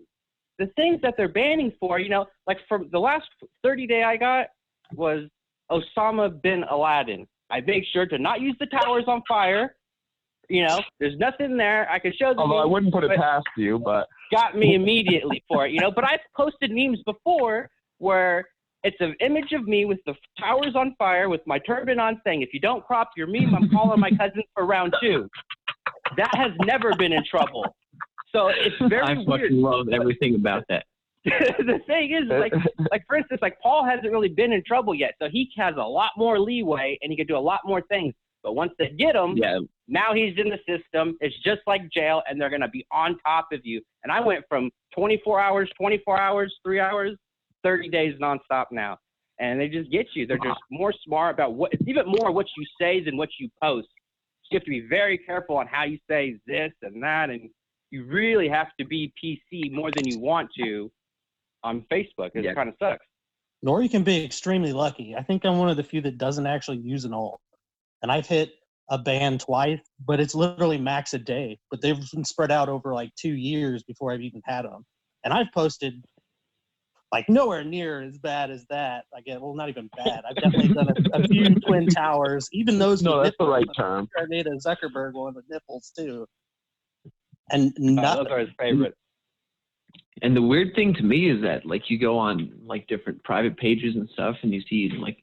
the 0.60 0.66
things 0.76 1.00
that 1.02 1.14
they're 1.16 1.28
banning 1.28 1.72
for, 1.80 1.98
you 1.98 2.08
know, 2.08 2.26
like 2.46 2.58
from 2.68 2.88
the 2.92 2.98
last 3.00 3.26
30 3.64 3.86
day 3.88 4.04
I 4.04 4.16
got 4.16 4.46
was 4.94 5.28
Osama 5.70 6.40
bin 6.40 6.64
Laden. 6.72 7.26
I 7.50 7.60
make 7.60 7.84
sure 7.92 8.06
to 8.06 8.18
not 8.18 8.40
use 8.40 8.56
the 8.60 8.66
towers 8.66 9.04
on 9.08 9.22
fire. 9.28 9.74
You 10.48 10.66
know, 10.66 10.80
there's 11.00 11.18
nothing 11.18 11.56
there. 11.56 11.90
I 11.90 11.98
can 11.98 12.12
show 12.12 12.32
the 12.34 12.40
Although 12.40 12.58
I 12.58 12.64
wouldn't 12.64 12.92
put 12.92 13.04
it 13.04 13.16
past 13.16 13.46
you, 13.56 13.78
but 13.78 14.08
got 14.32 14.56
me 14.56 14.74
immediately 14.74 15.42
for 15.48 15.66
it, 15.66 15.72
you 15.72 15.80
know. 15.80 15.90
But 15.90 16.04
I've 16.04 16.20
posted 16.36 16.70
memes 16.70 17.00
before 17.04 17.68
where 17.98 18.44
it's 18.82 18.96
an 19.00 19.14
image 19.20 19.52
of 19.52 19.66
me 19.66 19.84
with 19.84 19.98
the 20.06 20.14
towers 20.38 20.74
on 20.76 20.94
fire 20.98 21.28
with 21.28 21.40
my 21.46 21.58
turban 21.58 21.98
on 21.98 22.20
saying, 22.24 22.42
if 22.42 22.50
you 22.52 22.60
don't 22.60 22.84
crop 22.84 23.10
your 23.16 23.26
meme, 23.26 23.54
I'm 23.54 23.68
calling 23.70 23.98
my 23.98 24.10
cousins 24.10 24.44
for 24.54 24.64
round 24.64 24.94
two. 25.00 25.28
That 26.16 26.30
has 26.34 26.52
never 26.64 26.94
been 26.96 27.12
in 27.12 27.24
trouble. 27.28 27.64
So 28.30 28.48
it's 28.48 28.76
very 28.88 29.02
I 29.02 29.14
weird. 29.14 29.26
fucking 29.26 29.60
love 29.60 29.88
everything 29.92 30.34
about 30.34 30.64
that. 30.68 30.84
the 31.24 31.80
thing 31.88 32.12
is, 32.12 32.28
like, 32.28 32.52
like 32.92 33.02
for 33.08 33.16
instance, 33.16 33.40
like 33.42 33.58
Paul 33.60 33.84
hasn't 33.84 34.12
really 34.12 34.28
been 34.28 34.52
in 34.52 34.62
trouble 34.64 34.94
yet, 34.94 35.14
so 35.20 35.28
he 35.28 35.50
has 35.56 35.74
a 35.76 35.82
lot 35.82 36.12
more 36.16 36.38
leeway 36.38 36.96
and 37.02 37.10
he 37.10 37.16
can 37.16 37.26
do 37.26 37.36
a 37.36 37.38
lot 37.38 37.60
more 37.64 37.82
things. 37.88 38.14
But 38.44 38.54
once 38.54 38.72
they 38.78 38.90
get 38.90 39.16
him, 39.16 39.36
Yeah, 39.36 39.58
now 39.88 40.14
he's 40.14 40.36
in 40.38 40.48
the 40.50 40.58
system. 40.68 41.16
It's 41.20 41.36
just 41.44 41.60
like 41.66 41.90
jail, 41.90 42.22
and 42.28 42.40
they're 42.40 42.50
gonna 42.50 42.68
be 42.68 42.86
on 42.92 43.18
top 43.18 43.48
of 43.52 43.60
you. 43.64 43.80
And 44.02 44.12
I 44.12 44.20
went 44.20 44.44
from 44.48 44.70
24 44.94 45.40
hours, 45.40 45.70
24 45.76 46.18
hours, 46.18 46.54
three 46.64 46.80
hours, 46.80 47.16
30 47.62 47.88
days 47.88 48.18
nonstop 48.20 48.66
now, 48.70 48.98
and 49.38 49.60
they 49.60 49.68
just 49.68 49.90
get 49.90 50.06
you. 50.14 50.26
They're 50.26 50.38
just 50.38 50.60
more 50.70 50.92
smart 51.04 51.34
about 51.34 51.54
what. 51.54 51.72
It's 51.72 51.86
even 51.86 52.06
more 52.06 52.32
what 52.32 52.46
you 52.56 52.64
say 52.80 53.02
than 53.02 53.16
what 53.16 53.28
you 53.38 53.48
post. 53.62 53.88
You 54.50 54.56
have 54.56 54.64
to 54.64 54.70
be 54.70 54.86
very 54.88 55.18
careful 55.18 55.56
on 55.56 55.66
how 55.66 55.84
you 55.84 55.98
say 56.08 56.38
this 56.46 56.72
and 56.82 57.02
that, 57.02 57.30
and 57.30 57.50
you 57.90 58.04
really 58.04 58.48
have 58.48 58.68
to 58.78 58.86
be 58.86 59.12
PC 59.22 59.72
more 59.72 59.90
than 59.90 60.06
you 60.06 60.18
want 60.20 60.50
to 60.58 60.90
on 61.64 61.82
Facebook. 61.90 62.30
It 62.34 62.44
Yeah. 62.44 62.54
kind 62.54 62.68
of 62.68 62.76
sucks. 62.78 63.04
Nor 63.62 63.82
you 63.82 63.88
can 63.88 64.04
be 64.04 64.24
extremely 64.24 64.72
lucky. 64.72 65.16
I 65.16 65.22
think 65.22 65.44
I'm 65.44 65.58
one 65.58 65.68
of 65.68 65.76
the 65.76 65.82
few 65.82 66.00
that 66.02 66.18
doesn't 66.18 66.46
actually 66.46 66.78
use 66.78 67.04
an 67.04 67.12
alt. 67.12 67.40
And 68.02 68.12
I've 68.12 68.26
hit 68.26 68.54
a 68.90 68.98
ban 68.98 69.38
twice, 69.38 69.80
but 70.04 70.20
it's 70.20 70.34
literally 70.34 70.78
max 70.78 71.14
a 71.14 71.18
day. 71.18 71.58
But 71.70 71.80
they've 71.82 71.98
been 72.12 72.24
spread 72.24 72.50
out 72.50 72.68
over 72.68 72.94
like 72.94 73.10
two 73.16 73.34
years 73.34 73.82
before 73.82 74.12
I've 74.12 74.20
even 74.20 74.42
had 74.44 74.64
them. 74.64 74.84
And 75.24 75.32
I've 75.34 75.48
posted 75.52 76.04
like 77.12 77.28
nowhere 77.28 77.64
near 77.64 78.02
as 78.02 78.18
bad 78.18 78.50
as 78.50 78.64
that. 78.70 79.04
I 79.16 79.20
get 79.20 79.40
well, 79.40 79.54
not 79.54 79.68
even 79.68 79.88
bad. 79.96 80.22
I've 80.28 80.36
definitely 80.36 80.74
done 80.74 80.88
a, 80.88 81.18
a 81.18 81.28
few 81.28 81.54
twin 81.66 81.86
towers, 81.88 82.48
even 82.52 82.78
those. 82.78 83.02
no, 83.02 83.16
with 83.18 83.24
that's 83.24 83.36
the 83.38 83.46
right 83.46 83.66
term. 83.76 84.08
I 84.16 84.24
made 84.28 84.46
a 84.46 84.56
Zuckerberg 84.56 85.14
one 85.14 85.34
with 85.34 85.44
nipples 85.48 85.92
too. 85.96 86.26
And 87.50 87.70
Uh, 87.70 87.80
nothing. 87.80 88.24
those 88.24 88.32
are 88.32 88.38
his 88.40 88.50
favorite. 88.58 88.94
And 90.22 90.34
the 90.34 90.42
weird 90.42 90.74
thing 90.74 90.94
to 90.94 91.02
me 91.02 91.30
is 91.30 91.42
that 91.42 91.66
like 91.66 91.90
you 91.90 91.98
go 91.98 92.18
on 92.18 92.52
like 92.64 92.86
different 92.86 93.22
private 93.22 93.56
pages 93.56 93.96
and 93.96 94.08
stuff 94.10 94.36
and 94.42 94.52
you 94.52 94.62
see 94.62 94.90
like 94.98 95.18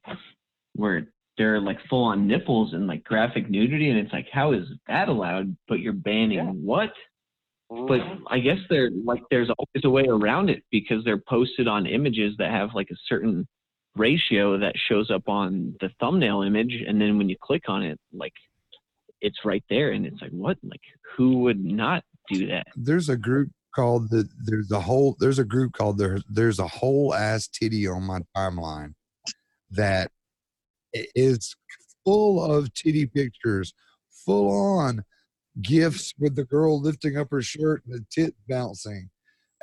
where 0.73 1.07
they're 1.37 1.59
like 1.59 1.79
full 1.89 2.03
on 2.03 2.27
nipples 2.27 2.73
and 2.73 2.87
like 2.87 3.03
graphic 3.03 3.49
nudity 3.49 3.89
and 3.89 3.99
it's 3.99 4.13
like 4.13 4.27
how 4.31 4.51
is 4.53 4.65
that 4.87 5.09
allowed 5.09 5.55
but 5.67 5.79
you're 5.79 5.93
banning 5.93 6.37
Yeah. 6.37 6.51
what? 6.51 6.91
but 7.69 8.01
mm-hmm. 8.01 8.23
I 8.29 8.39
guess 8.39 8.59
there 8.69 8.89
like 9.03 9.23
there's 9.31 9.49
always 9.49 9.83
a 9.85 9.89
way 9.89 10.05
around 10.07 10.49
it 10.49 10.63
because 10.71 11.03
they're 11.03 11.23
posted 11.27 11.67
on 11.67 11.87
images 11.87 12.35
that 12.37 12.51
have 12.51 12.69
like 12.75 12.89
a 12.91 12.95
certain 13.07 13.47
ratio 13.95 14.57
that 14.59 14.73
shows 14.89 15.09
up 15.11 15.27
on 15.27 15.75
the 15.79 15.89
thumbnail 15.99 16.41
image, 16.41 16.73
and 16.87 16.99
then 17.01 17.17
when 17.17 17.29
you 17.29 17.35
click 17.41 17.63
on 17.67 17.83
it, 17.83 17.99
like 18.11 18.33
it's 19.21 19.37
right 19.45 19.63
there, 19.69 19.91
and 19.91 20.05
it's 20.05 20.21
like 20.21 20.31
what? 20.31 20.57
Like 20.63 20.81
who 21.15 21.39
would 21.39 21.63
not 21.63 22.03
do 22.31 22.47
that? 22.47 22.67
There's 22.75 23.09
a 23.09 23.17
group 23.17 23.49
called 23.75 24.09
the 24.11 24.27
there's 24.45 24.71
a 24.71 24.79
whole 24.79 25.15
there's 25.19 25.39
a 25.39 25.43
group 25.43 25.73
called 25.73 25.97
there 25.97 26.19
there's 26.29 26.59
a 26.59 26.67
whole 26.67 27.13
ass 27.13 27.47
titty 27.47 27.87
on 27.87 28.03
my 28.03 28.19
timeline 28.37 28.93
that 29.71 30.09
i- 30.09 30.12
is 30.93 31.55
full 32.05 32.43
of 32.43 32.73
titty 32.73 33.05
pictures, 33.05 33.73
full 34.25 34.49
on 34.51 35.03
gifts 35.61 36.13
with 36.19 36.35
the 36.35 36.43
girl 36.43 36.81
lifting 36.81 37.17
up 37.17 37.29
her 37.31 37.41
shirt 37.41 37.83
and 37.85 37.93
the 37.95 38.05
tit 38.09 38.35
bouncing, 38.47 39.09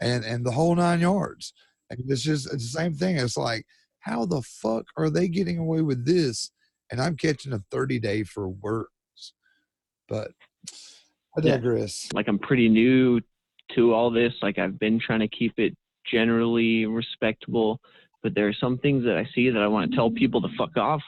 and 0.00 0.24
and 0.24 0.44
the 0.44 0.52
whole 0.52 0.74
nine 0.74 1.00
yards. 1.00 1.52
And 1.90 2.00
it's 2.08 2.22
just 2.22 2.46
it's 2.52 2.72
the 2.72 2.78
same 2.80 2.94
thing. 2.94 3.16
It's 3.16 3.36
like 3.36 3.66
how 4.00 4.24
the 4.24 4.42
fuck 4.42 4.86
are 4.96 5.10
they 5.10 5.28
getting 5.28 5.58
away 5.58 5.82
with 5.82 6.06
this? 6.06 6.50
And 6.90 7.00
I'm 7.00 7.16
catching 7.16 7.52
a 7.52 7.60
30 7.70 8.00
day 8.00 8.24
for 8.24 8.48
words. 8.48 8.88
But 10.08 10.32
I 11.36 11.40
Yeah. 11.44 11.54
like 12.12 12.26
I'm 12.28 12.38
pretty 12.38 12.68
new 12.68 13.20
to 13.74 13.94
all 13.94 14.10
this. 14.10 14.32
Like 14.42 14.58
I've 14.58 14.78
been 14.78 14.98
trying 14.98 15.20
to 15.20 15.28
keep 15.28 15.58
it 15.58 15.76
generally 16.10 16.86
respectable, 16.86 17.80
but 18.22 18.34
there 18.34 18.48
are 18.48 18.52
some 18.54 18.78
things 18.78 19.04
that 19.04 19.16
I 19.16 19.26
see 19.34 19.50
that 19.50 19.62
I 19.62 19.66
want 19.68 19.90
to 19.90 19.96
tell 19.96 20.10
people 20.10 20.40
to 20.42 20.48
fuck 20.56 20.76
off. 20.76 21.02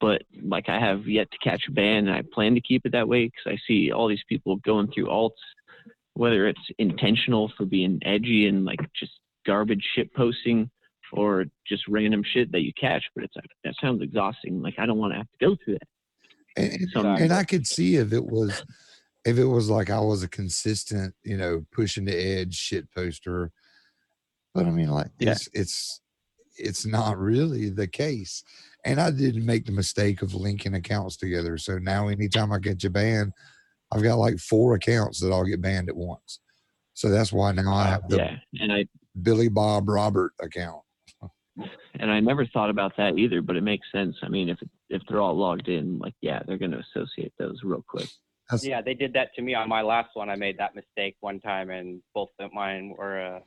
But 0.00 0.22
like 0.42 0.68
I 0.68 0.78
have 0.78 1.08
yet 1.08 1.28
to 1.32 1.38
catch 1.38 1.64
a 1.68 1.72
ban, 1.72 2.06
and 2.06 2.16
I 2.16 2.22
plan 2.32 2.54
to 2.54 2.60
keep 2.60 2.86
it 2.86 2.92
that 2.92 3.08
way 3.08 3.24
because 3.26 3.52
I 3.52 3.58
see 3.66 3.90
all 3.90 4.06
these 4.08 4.22
people 4.28 4.56
going 4.58 4.88
through 4.92 5.06
alts, 5.06 5.30
whether 6.14 6.46
it's 6.46 6.60
intentional 6.78 7.50
for 7.56 7.64
being 7.66 7.98
edgy 8.04 8.46
and 8.46 8.64
like 8.64 8.78
just 8.94 9.12
garbage 9.44 9.84
shit 9.96 10.14
posting, 10.14 10.70
or 11.12 11.46
just 11.66 11.88
random 11.88 12.22
shit 12.22 12.52
that 12.52 12.62
you 12.62 12.72
catch. 12.80 13.02
But 13.14 13.24
it's 13.24 13.34
like 13.34 13.50
that 13.64 13.74
sounds 13.80 14.00
exhausting. 14.02 14.62
Like 14.62 14.74
I 14.78 14.86
don't 14.86 14.98
want 14.98 15.14
to 15.14 15.16
have 15.18 15.26
to 15.40 15.44
go 15.44 15.56
through 15.64 15.74
that. 15.74 15.88
and, 16.62 16.72
and- 16.82 16.90
Some- 16.90 17.06
and 17.06 17.32
I 17.32 17.42
could 17.42 17.66
see 17.66 17.96
if 17.96 18.12
it 18.12 18.24
was 18.24 18.62
if 19.24 19.36
it 19.36 19.44
was 19.46 19.68
like 19.68 19.90
I 19.90 19.98
was 19.98 20.22
a 20.22 20.28
consistent, 20.28 21.12
you 21.24 21.36
know, 21.36 21.66
pushing 21.72 22.04
the 22.04 22.14
edge 22.16 22.54
shit 22.54 22.88
poster. 22.94 23.50
But 24.54 24.66
I 24.66 24.70
mean, 24.70 24.90
like 24.90 25.08
Yeah. 25.18 25.32
it's 25.32 25.48
it's 25.52 26.00
it's 26.58 26.86
not 26.86 27.18
really 27.18 27.70
the 27.70 27.86
case. 27.86 28.42
And 28.84 29.00
I 29.00 29.10
didn't 29.10 29.44
make 29.44 29.66
the 29.66 29.72
mistake 29.72 30.22
of 30.22 30.34
linking 30.34 30.74
accounts 30.74 31.16
together. 31.16 31.58
So 31.58 31.78
now 31.78 32.08
anytime 32.08 32.52
I 32.52 32.58
get 32.58 32.82
you 32.82 32.90
banned, 32.90 33.32
I've 33.92 34.02
got 34.02 34.18
like 34.18 34.38
four 34.38 34.74
accounts 34.74 35.20
that 35.20 35.32
all 35.32 35.44
get 35.44 35.62
banned 35.62 35.88
at 35.88 35.96
once. 35.96 36.40
So 36.94 37.10
that's 37.10 37.32
why 37.32 37.52
now 37.52 37.72
I 37.74 37.86
have 37.86 38.08
the 38.08 38.16
yeah, 38.16 38.36
and 38.60 38.72
I 38.72 38.86
Billy 39.22 39.48
Bob 39.48 39.88
Robert 39.88 40.32
account. 40.40 40.82
and 42.00 42.10
I 42.10 42.20
never 42.20 42.46
thought 42.46 42.70
about 42.70 42.96
that 42.96 43.18
either, 43.18 43.40
but 43.40 43.56
it 43.56 43.62
makes 43.62 43.86
sense. 43.92 44.16
I 44.22 44.28
mean, 44.28 44.48
if 44.48 44.58
if 44.90 45.02
they're 45.08 45.20
all 45.20 45.36
logged 45.36 45.68
in, 45.68 45.98
like 45.98 46.14
yeah, 46.20 46.40
they're 46.46 46.58
going 46.58 46.72
to 46.72 46.82
associate 46.96 47.32
those 47.38 47.60
real 47.62 47.84
quick. 47.86 48.08
That's, 48.50 48.66
Yeah, 48.66 48.80
they 48.80 48.94
did 48.94 49.12
that 49.12 49.34
to 49.36 49.42
me 49.42 49.54
on 49.54 49.68
my 49.68 49.82
last 49.82 50.10
one. 50.14 50.30
I 50.30 50.36
made 50.36 50.58
that 50.58 50.74
mistake 50.74 51.16
one 51.20 51.40
time, 51.40 51.70
and 51.70 52.02
both 52.14 52.30
of 52.40 52.52
mine 52.52 52.94
were 52.96 53.36
uh, 53.36 53.40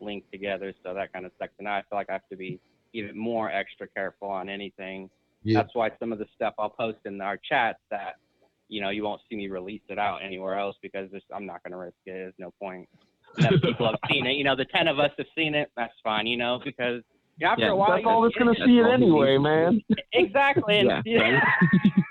linked 0.00 0.30
together, 0.32 0.72
so 0.84 0.94
that 0.94 1.12
kind 1.12 1.26
of 1.26 1.32
sucks. 1.38 1.52
And 1.58 1.68
I 1.68 1.80
feel 1.88 1.98
like 1.98 2.08
I 2.10 2.14
have 2.14 2.28
to 2.30 2.36
be 2.36 2.60
even 2.92 3.16
more 3.18 3.50
extra 3.50 3.86
careful 3.88 4.28
on 4.28 4.48
anything. 4.48 5.10
Yeah. 5.42 5.60
That's 5.60 5.74
why 5.74 5.90
some 6.00 6.12
of 6.12 6.18
the 6.18 6.26
stuff 6.34 6.54
I'll 6.58 6.70
post 6.70 6.98
in 7.04 7.20
our 7.20 7.38
chats 7.48 7.78
that 7.90 8.16
you 8.68 8.80
know 8.80 8.90
you 8.90 9.04
won't 9.04 9.20
see 9.30 9.36
me 9.36 9.48
release 9.48 9.82
it 9.88 9.98
out 9.98 10.18
anywhere 10.24 10.58
else 10.58 10.76
because 10.82 11.10
there's, 11.10 11.22
I'm 11.34 11.46
not 11.46 11.62
going 11.62 11.72
to 11.72 11.78
risk 11.78 11.96
it. 12.06 12.12
There's 12.12 12.34
no 12.38 12.52
point. 12.60 12.88
Enough 13.38 13.60
people 13.60 13.86
have 13.86 13.98
seen 14.10 14.26
it. 14.26 14.32
You 14.32 14.44
know, 14.44 14.56
the 14.56 14.64
ten 14.64 14.88
of 14.88 14.98
us 14.98 15.10
have 15.18 15.26
seen 15.36 15.54
it. 15.54 15.70
That's 15.76 15.92
fine. 16.02 16.26
You 16.26 16.36
know, 16.38 16.58
because 16.64 17.02
after 17.42 17.64
Yeah, 17.64 17.72
a 17.72 17.76
while, 17.76 17.90
That's 17.96 18.06
all 18.06 18.22
know, 18.22 18.28
that's 18.28 18.38
gonna 18.38 18.54
see 18.66 18.78
it 18.78 18.86
anyway, 18.86 19.32
need. 19.32 19.42
man. 19.42 19.82
exactly. 20.14 20.78
And, 20.78 21.02
Yeah, 21.04 21.40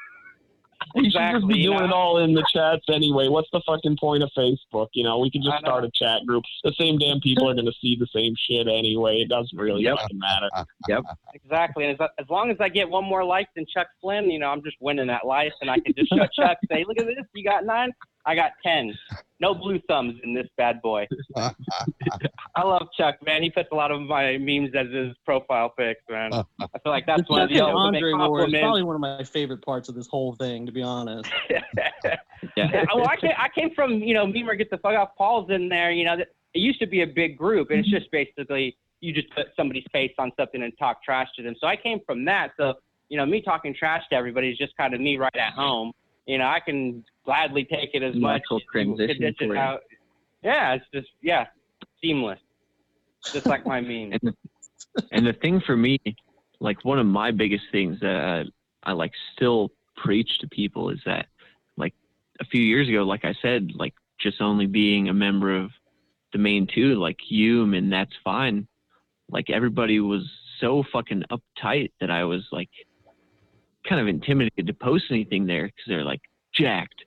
right. 0.95 1.03
You 1.03 1.11
should 1.11 1.31
just 1.41 1.47
be 1.47 1.63
doing 1.63 1.77
know? 1.79 1.85
it 1.85 1.91
all 1.91 2.17
in 2.19 2.33
the 2.33 2.45
chats 2.53 2.85
anyway. 2.89 3.27
What's 3.27 3.49
the 3.51 3.61
fucking 3.65 3.97
point 3.99 4.23
of 4.23 4.29
Facebook? 4.37 4.87
You 4.93 5.03
know, 5.03 5.19
we 5.19 5.29
can 5.29 5.43
just 5.43 5.57
start 5.59 5.83
a 5.83 5.91
chat 5.93 6.21
group. 6.25 6.43
The 6.63 6.73
same 6.79 6.97
damn 6.97 7.19
people 7.19 7.49
are 7.49 7.53
going 7.53 7.65
to 7.65 7.73
see 7.81 7.95
the 7.99 8.07
same 8.15 8.33
shit 8.37 8.67
anyway. 8.67 9.17
It 9.21 9.29
doesn't 9.29 9.57
really 9.57 9.83
Yep. 9.83 9.97
fucking 9.99 10.19
matter. 10.19 10.49
Yep. 10.87 11.03
Exactly. 11.33 11.85
And 11.85 11.99
as, 11.99 12.09
as 12.19 12.25
long 12.29 12.51
as 12.51 12.57
I 12.59 12.69
get 12.69 12.89
one 12.89 13.03
more 13.03 13.23
like 13.23 13.47
than 13.55 13.65
Chuck 13.71 13.87
Flynn, 14.01 14.29
you 14.29 14.39
know, 14.39 14.47
I'm 14.49 14.63
just 14.63 14.77
winning 14.79 15.07
that 15.07 15.25
life. 15.25 15.53
And 15.61 15.69
I 15.69 15.79
can 15.79 15.93
just 15.97 16.09
show 16.09 16.27
Chuck, 16.39 16.57
say, 16.71 16.85
look 16.87 16.99
at 16.99 17.05
this. 17.05 17.25
You 17.33 17.43
got 17.43 17.65
nine. 17.65 17.91
I 18.25 18.35
got 18.35 18.51
10. 18.63 18.93
No 19.39 19.53
blue 19.53 19.79
thumbs 19.87 20.19
in 20.23 20.33
this 20.33 20.47
bad 20.57 20.81
boy. 20.81 21.07
I 21.35 22.63
love 22.63 22.87
Chuck, 22.97 23.15
man. 23.25 23.43
He 23.43 23.49
puts 23.49 23.69
a 23.71 23.75
lot 23.75 23.91
of 23.91 24.01
my 24.01 24.37
memes 24.37 24.71
as 24.75 24.87
his 24.91 25.15
profile 25.25 25.69
pics, 25.69 26.01
man. 26.09 26.31
I 26.33 26.43
feel 26.83 26.91
like 26.91 27.05
that's 27.05 27.21
the 27.23 27.27
one 27.27 27.41
of 27.41 27.49
the 27.49 27.61
Andre 27.61 28.13
war 28.13 28.39
is 28.39 28.45
compliments. 28.45 28.59
probably 28.59 28.83
one 28.83 28.95
of 28.95 29.01
my 29.01 29.23
favorite 29.23 29.61
parts 29.61 29.89
of 29.89 29.95
this 29.95 30.07
whole 30.07 30.33
thing, 30.35 30.65
to 30.65 30.71
be 30.71 30.81
honest. 30.81 31.29
Yeah. 31.49 32.17
Yeah, 32.55 32.85
well, 32.93 33.07
I 33.07 33.15
came, 33.15 33.31
I 33.37 33.49
came 33.49 33.71
from, 33.73 33.93
you 33.93 34.13
know, 34.13 34.27
Memer 34.27 34.57
Get 34.57 34.69
the 34.69 34.77
Fuck 34.77 34.95
Off. 34.95 35.09
Paul's 35.17 35.49
in 35.49 35.67
there, 35.67 35.91
you 35.91 36.05
know, 36.05 36.13
it 36.13 36.59
used 36.59 36.79
to 36.79 36.87
be 36.87 37.01
a 37.01 37.07
big 37.07 37.37
group, 37.37 37.71
and 37.71 37.79
it's 37.79 37.89
just 37.89 38.09
basically 38.11 38.77
you 39.01 39.13
just 39.13 39.29
put 39.31 39.47
somebody's 39.55 39.85
face 39.91 40.13
on 40.17 40.31
something 40.37 40.63
and 40.63 40.73
talk 40.77 41.03
trash 41.03 41.27
to 41.37 41.43
them. 41.43 41.55
So 41.59 41.67
I 41.67 41.75
came 41.75 41.99
from 42.05 42.25
that. 42.25 42.51
So, 42.57 42.75
you 43.09 43.17
know, 43.17 43.25
me 43.25 43.41
talking 43.41 43.73
trash 43.77 44.03
to 44.09 44.15
everybody 44.15 44.49
is 44.49 44.57
just 44.57 44.75
kind 44.77 44.93
of 44.93 45.01
me 45.01 45.17
right 45.17 45.35
at 45.35 45.53
home. 45.53 45.91
You 46.25 46.37
know, 46.39 46.45
I 46.45 46.59
can 46.59 47.03
gladly 47.25 47.65
take 47.65 47.91
it 47.93 48.03
as 48.03 48.15
much. 48.15 48.41
Natural 48.41 48.61
transition 48.71 49.23
it 49.23 49.35
you. 49.39 49.57
out. 49.57 49.81
Yeah, 50.43 50.73
it's 50.73 50.85
just, 50.93 51.07
yeah, 51.21 51.47
seamless. 52.01 52.39
Just 53.33 53.47
like 53.47 53.65
my 53.65 53.81
meme. 53.81 54.11
And 54.13 54.21
the, 54.21 54.33
and 55.11 55.25
the 55.25 55.33
thing 55.33 55.59
for 55.59 55.75
me, 55.75 55.99
like 56.59 56.85
one 56.85 56.99
of 56.99 57.05
my 57.05 57.31
biggest 57.31 57.65
things 57.71 57.99
that 58.01 58.45
I, 58.85 58.91
I 58.91 58.93
like 58.93 59.11
still 59.35 59.71
preach 59.97 60.39
to 60.39 60.47
people 60.47 60.89
is 60.89 60.99
that, 61.05 61.25
like 61.75 61.93
a 62.39 62.45
few 62.45 62.61
years 62.61 62.87
ago, 62.87 63.03
like 63.03 63.25
I 63.25 63.33
said, 63.41 63.71
like 63.75 63.93
just 64.19 64.41
only 64.41 64.67
being 64.67 65.09
a 65.09 65.13
member 65.13 65.55
of 65.55 65.71
the 66.31 66.37
main 66.37 66.67
two, 66.67 66.95
like 66.95 67.17
Hume, 67.27 67.73
and 67.73 67.91
that's 67.91 68.13
fine. 68.23 68.67
Like 69.29 69.49
everybody 69.49 69.99
was 69.99 70.29
so 70.59 70.83
fucking 70.93 71.23
uptight 71.31 71.91
that 71.99 72.11
I 72.11 72.23
was 72.23 72.43
like 72.51 72.69
kind 73.87 73.99
of 73.99 74.07
intimidated 74.07 74.67
to 74.67 74.73
post 74.73 75.05
anything 75.09 75.45
there 75.45 75.65
because 75.65 75.83
they're 75.87 76.03
like 76.03 76.21
jacked, 76.53 77.03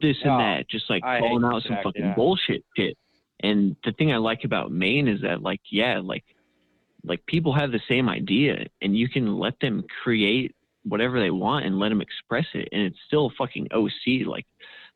this 0.00 0.16
and 0.22 0.30
Oh, 0.32 0.38
that, 0.38 0.68
just 0.68 0.88
like 0.90 1.04
I 1.04 1.20
calling 1.20 1.44
out 1.44 1.62
some 1.62 1.76
fucking 1.82 2.02
yeah. 2.04 2.14
bullshit 2.14 2.64
shit. 2.76 2.96
And 3.40 3.76
the 3.84 3.92
thing 3.92 4.12
I 4.12 4.16
like 4.16 4.44
about 4.44 4.72
Mayne 4.72 5.08
is 5.08 5.20
that 5.22 5.42
like 5.42 5.60
yeah, 5.70 6.00
like 6.02 6.24
like 7.04 7.24
people 7.26 7.52
have 7.54 7.70
the 7.72 7.80
same 7.88 8.08
idea 8.08 8.66
and 8.82 8.96
you 8.96 9.08
can 9.08 9.38
let 9.38 9.58
them 9.60 9.84
create 10.02 10.54
whatever 10.84 11.20
they 11.20 11.30
want 11.30 11.64
and 11.66 11.78
let 11.78 11.88
them 11.90 12.00
express 12.00 12.46
it 12.54 12.68
and 12.72 12.82
it's 12.82 12.98
still 13.06 13.30
fucking 13.38 13.66
OC 13.72 14.26
like 14.26 14.46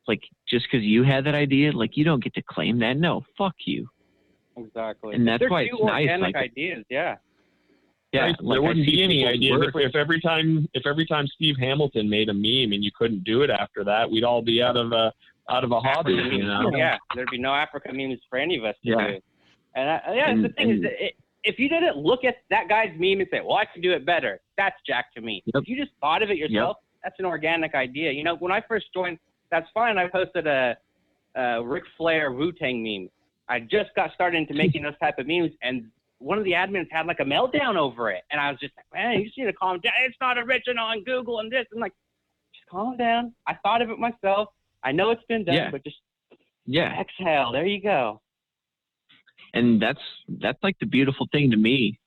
like 0.09 0.23
just 0.49 0.67
because 0.71 0.85
you 0.85 1.03
had 1.03 1.25
that 1.27 1.35
idea 1.35 1.71
like 1.73 1.97
you 1.97 2.05
don't 2.05 2.23
get 2.23 2.33
to 2.35 2.43
claim 2.43 2.79
that 2.81 2.97
no 2.97 3.25
fuck 3.37 3.55
you 3.65 3.89
Exactly. 4.57 5.15
And 5.15 5.27
that's 5.27 5.41
They're 5.41 5.49
why 5.49 5.63
it's 5.63 5.73
nice, 5.81 6.03
organic 6.09 6.35
like- 6.35 6.51
ideas, 6.51 6.85
yeah. 6.91 7.17
Yeah 8.13 8.23
Right? 8.23 8.37
like, 8.41 8.55
there 8.57 8.63
wouldn't 8.63 8.87
be 8.87 9.03
any 9.03 9.27
idea 9.27 9.59
if, 9.61 9.75
if 9.75 9.95
every 9.95 10.21
time 10.21 10.69
if 10.75 10.87
every 10.87 11.07
time 11.07 11.27
Steve 11.29 11.57
Hamilton 11.59 12.09
made 12.09 12.29
a 12.29 12.35
meme 12.35 12.73
and 12.73 12.83
you 12.85 12.91
couldn't 12.97 13.25
do 13.25 13.43
it 13.43 13.51
after 13.51 13.85
that, 13.85 14.11
we'd 14.11 14.25
all 14.25 14.43
be 14.43 14.63
out 14.63 14.77
of 14.77 14.93
a 14.93 15.13
out 15.49 15.65
of 15.65 15.73
a 15.73 15.81
hobby. 15.81 16.13
You 16.13 16.45
know? 16.45 16.71
Yeah, 16.75 16.97
there'd 17.15 17.31
be 17.31 17.39
no 17.39 17.53
Africa 17.55 17.91
memes 17.93 18.21
for 18.29 18.39
any 18.39 18.57
of 18.57 18.65
us 18.65 18.77
to 18.85 18.91
Yeah. 18.91 19.07
do. 19.09 19.19
And 19.75 19.91
I, 19.91 20.01
yeah, 20.15 20.31
And- 20.31 20.45
the 20.45 20.49
thing 20.51 20.71
is, 20.71 20.77
and- 20.77 20.85
that 20.85 21.05
it, 21.05 21.15
if 21.45 21.59
you 21.59 21.69
didn't 21.69 21.97
look 21.97 22.23
at 22.25 22.37
that 22.51 22.69
guy's 22.69 22.91
meme 22.99 23.21
and 23.21 23.29
say, 23.31 23.41
"Well, 23.41 23.57
I 23.57 23.65
can 23.65 23.81
do 23.83 23.93
it 23.93 24.05
better," 24.05 24.41
that's 24.57 24.77
Jack 24.87 25.13
to 25.15 25.21
me. 25.21 25.43
Yep. 25.47 25.63
If 25.63 25.69
you 25.69 25.77
just 25.77 25.93
thought 26.01 26.23
of 26.23 26.31
it 26.31 26.37
yourself, 26.37 26.77
that's 27.03 27.19
an 27.19 27.25
organic 27.25 27.75
idea. 27.75 28.13
You 28.13 28.25
know, 28.25 28.37
when 28.37 28.53
I 28.53 28.61
first 28.61 28.93
joined, 28.93 29.19
that's 29.51 29.69
fine. 29.73 29.97
I 29.99 30.07
posted 30.09 30.47
a, 30.47 30.77
a 31.37 31.63
Ric 31.65 31.85
Flair 31.97 32.31
Wu 32.33 32.53
Tang 32.53 32.83
meme. 32.83 33.09
I 33.49 33.59
just 33.61 33.91
got 33.97 34.13
started 34.13 34.37
into 34.37 34.55
making 34.55 34.83
those 34.83 34.99
type 35.01 35.19
of 35.19 35.27
memes, 35.27 35.53
and 35.63 35.87
one 36.21 36.39
of 36.39 36.45
the 36.45 36.53
admins 36.53 36.87
had 36.91 37.07
like 37.07 37.19
a 37.21 37.25
meltdown 37.25 37.77
over 37.77 38.11
it, 38.11 38.23
and 38.31 38.41
I 38.41 38.51
was 38.51 38.61
just 38.61 38.75
like, 38.77 38.87
"Man, 38.95 39.19
you 39.19 39.25
just 39.27 39.37
need 39.39 39.47
to 39.47 39.53
calm 39.53 39.81
down. 39.81 39.93
It's 40.07 40.17
not 40.21 40.39
original 40.39 40.85
on 40.85 41.03
Google 41.03 41.41
and 41.41 41.51
this." 41.51 41.67
I'm 41.75 41.81
like, 41.81 41.93
"Just 42.55 42.67
calm 42.71 42.97
down." 42.97 43.35
I 43.47 43.55
thought 43.63 43.83
of 43.83 43.91
it 43.91 43.99
myself. 43.99 44.51
I 44.85 44.93
know 44.93 45.11
it's 45.11 45.25
been 45.29 45.45
done, 45.45 45.55
Yeah. 45.57 45.71
but 45.71 45.83
just 45.85 45.97
yeah 46.67 47.01
exhale. 47.01 47.51
There 47.53 47.67
you 47.67 47.83
go. 47.83 48.21
and 49.55 49.81
that's 49.83 50.01
that's 50.29 50.63
like 50.63 50.79
the 50.79 50.87
beautiful 50.87 51.27
thing 51.33 51.51
to 51.51 51.57
me 51.57 51.99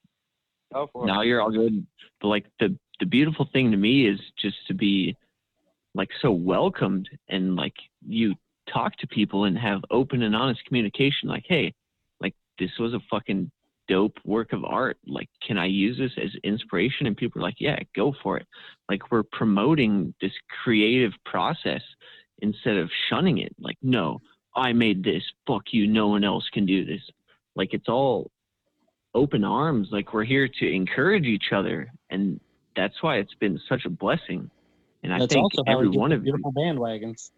for 0.94 1.06
now 1.06 1.22
you're 1.22 1.42
all 1.42 1.52
good 1.52 1.86
but 2.22 2.28
like 2.30 2.46
the 2.60 2.76
the 3.00 3.06
beautiful 3.06 3.48
thing 3.52 3.70
to 3.72 3.78
me 3.78 4.08
is 4.08 4.20
just 4.40 4.56
to 4.68 4.74
be 4.74 5.16
like 5.94 6.10
so 6.22 6.32
welcomed 6.32 7.10
and 7.30 7.56
like 7.56 7.76
you 8.08 8.34
talk 8.72 8.96
to 8.98 9.08
people 9.08 9.44
and 9.44 9.58
have 9.58 9.82
open 9.92 10.24
and 10.24 10.36
honest 10.36 10.64
communication 10.66 11.28
like 11.28 11.44
hey 11.48 11.74
like 12.22 12.34
this 12.60 12.72
was 12.80 12.94
a 12.94 13.00
fucking 13.12 13.52
dope 13.90 14.18
work 14.24 14.54
of 14.54 14.64
art 14.64 14.98
like 15.06 15.30
can 15.46 15.58
i 15.58 15.66
use 15.66 15.98
this 15.98 16.12
as 16.24 16.30
inspiration 16.44 17.06
and 17.06 17.18
people 17.18 17.42
are 17.42 17.44
like 17.44 17.60
yeah 17.60 17.78
go 17.96 18.16
for 18.24 18.38
it 18.38 18.48
like 18.90 19.12
we're 19.12 19.24
promoting 19.24 20.14
this 20.22 20.32
creative 20.64 21.12
process 21.26 21.82
instead 22.40 22.78
of 22.78 22.90
shunning 23.10 23.40
it 23.40 23.54
like 23.60 23.78
no 23.82 24.22
I 24.56 24.74
made 24.74 25.04
this. 25.04 25.24
Fuck 25.48 25.64
you. 25.72 25.88
No 25.88 26.08
one 26.08 26.24
else 26.24 26.48
can 26.54 26.66
do 26.66 26.86
this. 26.86 27.02
Like 27.56 27.74
it's 27.74 27.90
all 27.90 28.32
open 29.14 29.44
arms. 29.44 29.90
Like 29.92 30.14
we're 30.14 30.24
here 30.24 30.48
to 30.48 30.72
encourage 30.72 31.26
each 31.26 31.52
other, 31.52 31.92
and 32.10 32.40
that's 32.76 33.02
why 33.02 33.18
it's 33.18 33.34
been 33.36 33.60
such 33.70 33.86
a 33.86 33.90
blessing. 33.90 34.50
And 35.04 35.14
I 35.14 35.20
That's 35.20 35.34
think 35.34 35.44
also 35.44 35.64
every 35.68 35.90
one 35.90 36.12
of 36.12 36.26
you, 36.26 36.32
beautiful 36.32 36.54
bandwagons. 36.54 37.32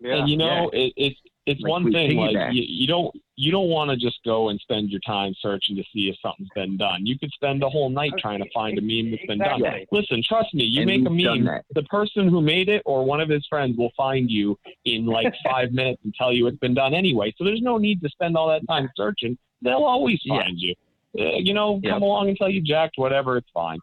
Yeah. 0.00 0.16
and 0.16 0.28
you 0.28 0.36
know, 0.36 0.70
it, 0.72 0.92
it's 0.96 1.20
it's 1.48 1.60
Like 1.62 1.70
one 1.70 1.92
thing 1.92 2.16
like 2.16 2.36
you, 2.52 2.62
you 2.66 2.86
don't 2.86 3.14
you 3.36 3.50
don't 3.50 3.68
want 3.68 3.90
to 3.90 3.96
just 3.96 4.18
go 4.24 4.50
and 4.50 4.60
spend 4.60 4.90
your 4.90 5.00
time 5.00 5.34
searching 5.40 5.76
to 5.76 5.84
see 5.92 6.08
if 6.08 6.16
something's 6.20 6.48
been 6.54 6.76
done. 6.76 7.06
You 7.06 7.18
could 7.18 7.30
spend 7.32 7.62
a 7.62 7.68
whole 7.68 7.88
night 7.88 8.12
trying 8.18 8.40
to 8.40 8.50
find 8.52 8.76
a 8.76 8.80
meme 8.82 9.10
that's 9.12 9.24
been 9.26 9.38
done. 9.38 9.62
Listen, 9.92 10.22
trust 10.22 10.52
me, 10.54 10.64
you 10.64 10.80
And 10.82 10.86
make 10.88 11.06
a 11.06 11.10
meme, 11.10 11.60
the 11.74 11.84
person 11.84 12.28
who 12.28 12.42
made 12.42 12.68
it 12.68 12.82
or 12.84 13.04
one 13.04 13.20
of 13.20 13.28
his 13.28 13.46
friends 13.46 13.76
will 13.78 13.92
find 13.96 14.30
you 14.30 14.58
in 14.84 15.06
like 15.06 15.32
five 15.50 15.72
minutes 15.72 16.00
and 16.04 16.14
tell 16.14 16.32
you 16.32 16.46
it's 16.48 16.58
been 16.58 16.74
done 16.74 16.92
anyway. 16.94 17.32
So 17.38 17.44
there's 17.44 17.62
no 17.62 17.78
need 17.78 18.02
to 18.02 18.08
spend 18.10 18.36
all 18.36 18.48
that 18.48 18.66
time 18.68 18.90
searching. 18.96 19.38
They'll 19.62 19.84
always 19.84 20.20
Yeah. 20.24 20.42
find 20.42 20.58
you. 20.58 20.74
Uh, 21.18 21.36
you 21.38 21.54
know, 21.54 21.80
Yep. 21.82 21.92
come 21.94 22.02
along 22.02 22.28
and 22.28 22.36
tell 22.36 22.50
you 22.50 22.60
jacked, 22.60 22.98
whatever, 22.98 23.36
it's 23.38 23.50
fine. 23.54 23.78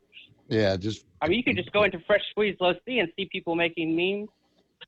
Yeah, 0.47 0.77
just 0.77 1.05
I 1.21 1.27
mean, 1.27 1.37
you 1.37 1.43
could 1.43 1.57
just 1.57 1.71
go 1.71 1.83
into 1.83 1.99
Fresh 2.05 2.21
Squeeze 2.29 2.55
Low 2.59 2.73
C 2.85 2.99
and 2.99 3.09
see 3.15 3.27
people 3.31 3.55
making 3.55 3.95
memes, 3.95 4.29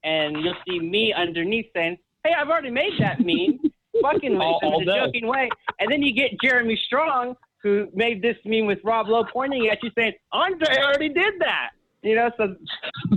and 0.03 0.37
you'll 0.43 0.55
see 0.67 0.79
me 0.79 1.13
underneath 1.13 1.65
saying, 1.73 1.97
"Hey, 2.27 2.33
I've 2.37 2.49
already 2.49 2.71
made 2.71 2.93
that 2.99 3.19
meme." 3.19 3.59
Fucking 4.01 4.33
with 4.33 4.41
All- 4.41 4.59
all 4.63 4.81
in 4.81 4.87
a 4.89 5.05
joking 5.05 5.25
way, 5.27 5.49
and 5.79 5.91
then 5.91 6.03
you 6.03 6.13
get 6.13 6.31
Jeremy 6.43 6.79
Strong, 6.85 7.35
who 7.63 7.87
made 7.95 8.21
this 8.21 8.37
meme 8.45 8.67
with 8.67 8.77
Rob 8.83 9.07
Lowe 9.07 9.23
pointing 9.33 9.67
at 9.69 9.81
you, 9.81 9.89
saying, 9.97 10.13
"Andre 10.31 10.67
already 10.77 11.09
did 11.09 11.33
that." 11.39 11.69
You 12.03 12.13
know, 12.15 12.29
so 12.37 12.55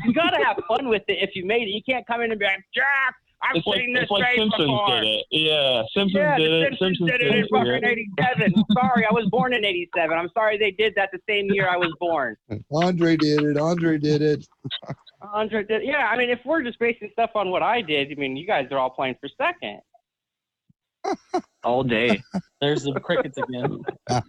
you 0.04 0.14
gotta 0.14 0.42
have 0.42 0.56
fun 0.66 0.88
with 0.88 1.02
it 1.08 1.18
if 1.20 1.36
you 1.36 1.44
made 1.44 1.68
it. 1.68 1.72
You 1.72 1.82
can't 1.86 2.06
come 2.06 2.22
in 2.22 2.30
and 2.30 2.40
be 2.40 2.46
like, 2.46 2.64
"Jack, 2.74 3.14
I've 3.42 3.56
It's 3.56 3.66
like 3.66 3.80
seen 3.80 3.92
this 3.92 4.02
it's 4.04 4.10
like 4.10 4.24
face 4.24 4.38
Simpsons 4.38 4.64
before." 4.70 4.88
did 5.00 5.04
it. 5.04 5.26
Yeah, 5.30 5.82
Simpsons 5.94 6.14
Yeah, 6.14 6.38
did 6.38 6.50
the 6.50 6.66
it. 6.68 6.78
Simpsons 6.78 7.10
did 7.10 7.20
it 7.20 7.34
in 7.36 7.48
fucking 7.48 7.84
'87. 7.84 8.54
Sorry, 8.72 9.04
I 9.04 9.12
was 9.12 9.26
born 9.30 9.52
in 9.52 9.64
'87. 9.66 10.16
I'm 10.18 10.30
sorry 10.32 10.56
they 10.56 10.70
did 10.70 10.94
that 10.96 11.10
the 11.12 11.20
same 11.28 11.46
year 11.50 11.68
I 11.68 11.76
was 11.76 11.92
born. 12.00 12.36
Andre 12.72 13.16
did 13.18 13.42
it. 13.42 13.58
Andre 13.58 13.98
did 13.98 14.22
it. 14.22 14.46
Andre 15.22 15.64
did. 15.64 15.82
Yeah, 15.84 16.08
I 16.10 16.16
mean, 16.16 16.30
if 16.30 16.40
we're 16.44 16.62
just 16.62 16.78
basing 16.78 17.10
stuff 17.12 17.30
on 17.34 17.50
what 17.50 17.62
I 17.62 17.82
did, 17.82 18.10
I 18.10 18.14
mean, 18.14 18.36
you 18.36 18.46
guys 18.46 18.68
are 18.70 18.78
all 18.78 18.90
playing 18.90 19.16
for 19.20 19.28
second. 19.36 19.80
all 21.64 21.82
day. 21.82 22.22
There's 22.60 22.84
the 22.84 23.00
crickets 23.00 23.38
again. 23.38 23.82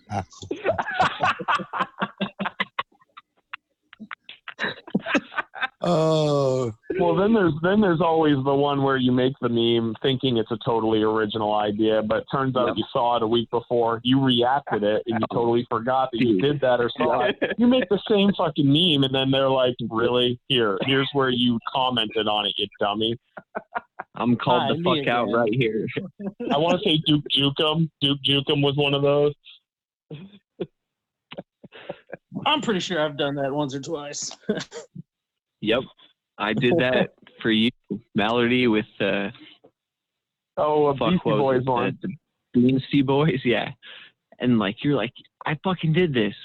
oh, 5.81 6.73
Well, 6.99 7.15
then 7.15 7.33
there's 7.33 7.53
then 7.61 7.81
there's 7.81 8.01
always 8.01 8.35
the 8.43 8.53
one 8.53 8.83
where 8.83 8.97
you 8.97 9.11
make 9.11 9.33
the 9.41 9.49
meme 9.49 9.95
thinking 10.01 10.37
it's 10.37 10.51
a 10.51 10.57
totally 10.65 11.01
original 11.01 11.55
idea, 11.55 12.01
but 12.01 12.23
turns 12.31 12.55
out 12.55 12.67
Yep. 12.67 12.77
you 12.77 12.83
saw 12.91 13.17
it 13.17 13.23
a 13.23 13.27
week 13.27 13.49
before, 13.49 13.99
you 14.03 14.23
reacted 14.23 14.83
it, 14.83 15.03
and 15.07 15.19
you 15.19 15.25
oh. 15.31 15.35
totally 15.35 15.65
forgot 15.69 16.09
that 16.11 16.19
you 16.19 16.41
did 16.41 16.59
that 16.61 16.79
or 16.79 16.89
saw 16.97 17.25
it. 17.25 17.37
You 17.57 17.67
make 17.67 17.87
the 17.89 17.99
same 18.09 18.31
fucking 18.37 18.65
meme, 18.65 19.03
and 19.03 19.13
then 19.13 19.31
they're 19.31 19.49
like, 19.49 19.75
"Really? 19.89 20.39
Here, 20.47 20.77
here's 20.83 21.09
where 21.13 21.29
you 21.29 21.59
commented 21.73 22.27
on 22.27 22.45
it, 22.45 22.53
you 22.57 22.67
dummy." 22.79 23.17
I'm 24.15 24.35
called 24.35 24.63
Hi, 24.63 24.73
the 24.75 24.83
fuck 24.83 25.07
out 25.07 25.23
again. 25.29 25.35
right 25.35 25.53
here. 25.53 25.87
I 26.51 26.57
want 26.57 26.81
to 26.81 26.89
say 26.89 27.01
Duke 27.05 27.23
Jukum. 27.35 27.89
Duke 28.01 28.19
Jukum 28.27 28.61
was 28.61 28.75
one 28.75 28.93
of 28.93 29.01
those. 29.01 29.33
I'm 32.45 32.61
pretty 32.61 32.79
sure 32.79 33.03
I've 33.03 33.17
done 33.17 33.35
that 33.35 33.51
once 33.53 33.75
or 33.75 33.79
twice. 33.79 34.35
Yep. 35.61 35.81
I 36.37 36.53
did 36.53 36.73
that 36.77 37.13
for 37.41 37.51
you, 37.51 37.69
Mallardy, 38.15 38.67
with 38.67 38.85
uh, 38.99 39.29
Oh, 40.57 40.87
a 40.87 40.93
Beastie 40.93 41.19
Boys 41.25 41.63
one. 41.65 41.97
Beastie 42.53 43.01
Boys, 43.01 43.39
yeah. 43.43 43.69
And 44.39 44.59
like 44.59 44.83
you're 44.83 44.95
like, 44.95 45.13
I 45.45 45.57
fucking 45.63 45.93
did 45.93 46.13
this, 46.13 46.35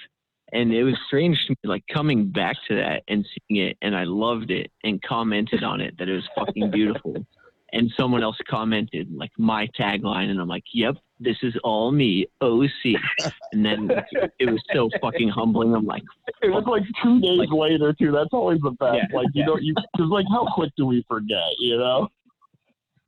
and 0.52 0.72
it 0.72 0.84
was 0.84 0.94
strange 1.06 1.38
to 1.46 1.52
me, 1.52 1.56
like 1.64 1.84
coming 1.92 2.30
back 2.30 2.56
to 2.68 2.76
that 2.76 3.02
and 3.08 3.26
seeing 3.26 3.62
it, 3.66 3.76
and 3.82 3.96
I 3.96 4.04
loved 4.04 4.50
it 4.50 4.70
and 4.84 5.02
commented 5.02 5.64
on 5.64 5.80
it 5.80 5.96
that 5.98 6.08
it 6.08 6.14
was 6.14 6.28
fucking 6.36 6.70
beautiful. 6.70 7.14
and 7.72 7.90
someone 7.96 8.22
else 8.22 8.36
commented 8.48 9.08
like 9.14 9.32
my 9.38 9.68
tagline, 9.78 10.30
and 10.30 10.40
I'm 10.40 10.48
like, 10.48 10.64
yep, 10.72 10.96
this 11.18 11.36
is 11.42 11.54
all 11.64 11.90
me, 11.92 12.26
OC. 12.40 13.00
And 13.52 13.64
then 13.64 13.90
it 14.38 14.50
was 14.50 14.60
so 14.74 14.90
fucking 15.00 15.28
humbling. 15.30 15.74
I'm 15.74 15.86
like, 15.86 16.02
It 16.42 16.50
was 16.50 16.64
like 16.66 16.82
two 17.02 17.20
days 17.20 17.38
Like- 17.38 17.50
later 17.50 17.92
too. 17.94 18.12
That's 18.12 18.32
always 18.32 18.60
the 18.60 18.72
best. 18.72 18.96
Yeah, 19.10 19.16
like 19.16 19.28
you 19.32 19.40
yeah. 19.40 19.46
don't 19.46 19.62
you 19.62 19.74
because 19.74 20.10
like 20.10 20.26
how 20.30 20.46
quick 20.54 20.72
do 20.76 20.84
we 20.86 21.04
forget? 21.08 21.44
You 21.58 21.78
know. 21.78 22.08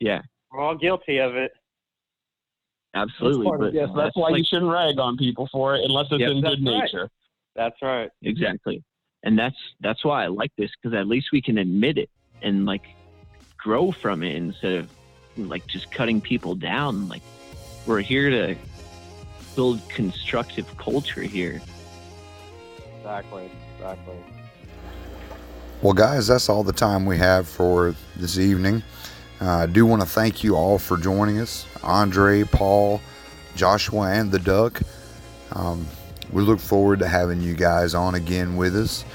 yeah, 0.01 0.23
We're 0.53 0.61
all 0.61 0.75
guilty 0.77 1.19
of 1.19 1.35
it. 1.37 1.53
absolutely. 2.95 3.47
part 3.47 3.61
But 3.61 3.75
Yes, 3.75 3.91
that's 3.97 4.17
why 4.17 4.31
like, 4.31 4.39
you 4.39 4.45
shouldn't 4.45 4.71
rag 4.71 4.99
on 4.99 5.17
people 5.17 5.49
for 5.53 5.75
it 5.77 5.85
unless 5.85 6.07
it's 6.11 6.21
Yep, 6.21 6.31
in 6.31 6.41
that's 6.41 6.57
good 6.57 6.67
right. 6.71 6.83
nature. 6.85 7.11
That's 7.57 7.77
right. 7.83 8.11
exactly 8.23 8.83
and 9.25 9.37
that's 9.37 9.57
that's 9.81 10.05
why 10.05 10.23
i 10.23 10.27
like 10.29 10.53
this 10.57 10.71
because 10.81 10.97
at 10.97 11.09
least 11.09 11.31
we 11.33 11.43
can 11.43 11.59
admit 11.59 11.99
it 11.99 12.09
and 12.41 12.65
like 12.67 12.85
grow 13.57 13.91
from 13.91 14.23
it 14.23 14.37
instead 14.37 14.75
of 14.75 14.89
like 15.37 15.67
just 15.67 15.91
cutting 15.91 16.21
people 16.21 16.55
down 16.55 17.09
like 17.09 17.23
we're 17.89 18.01
here 18.01 18.31
to 18.31 18.55
build 19.57 19.81
constructive 19.89 20.77
culture 20.77 21.23
here 21.23 21.61
Exactly. 23.09 23.51
Exactly. 23.77 24.17
Well, 25.81 25.95
guys, 25.95 26.27
that's 26.27 26.51
all 26.51 26.63
the 26.63 26.75
time 26.75 27.07
we 27.07 27.17
have 27.17 27.49
for 27.49 27.95
this 28.17 28.39
evening. 28.39 28.83
Uh, 29.41 29.51
I 29.51 29.67
do 29.67 29.87
want 29.87 30.03
to 30.03 30.09
thank 30.09 30.45
you 30.45 30.57
all 30.57 30.79
for 30.79 30.99
joining 30.99 31.39
us 31.39 31.65
Andre, 31.83 32.45
Paul, 32.45 33.01
Joshua, 33.57 34.11
and 34.11 34.31
the 34.31 34.39
Duck. 34.39 34.83
Um, 35.53 35.87
we 36.33 36.43
look 36.43 36.61
forward 36.61 36.99
to 36.99 37.09
having 37.09 37.41
you 37.41 37.55
guys 37.55 37.95
on 37.95 38.15
again 38.15 38.57
with 38.57 38.77
us. 38.77 39.07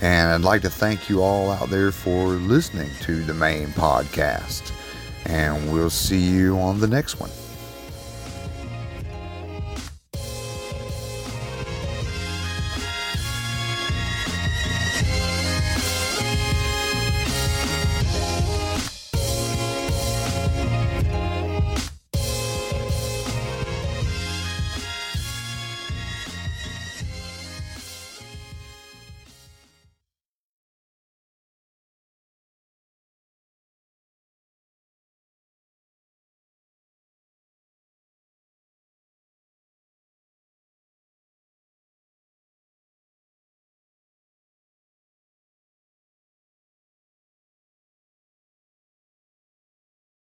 And 0.00 0.30
I'd 0.30 0.40
like 0.40 0.62
to 0.62 0.70
thank 0.70 1.10
you 1.10 1.22
all 1.22 1.50
out 1.50 1.68
there 1.68 1.92
for 1.92 2.28
listening 2.28 2.90
to 3.02 3.22
the 3.24 3.34
Mayne 3.34 3.68
podcast. 3.68 4.72
And 5.26 5.70
we'll 5.70 5.90
see 5.90 6.20
you 6.20 6.58
on 6.58 6.80
the 6.80 6.88
next 6.88 7.20
one. 7.20 7.30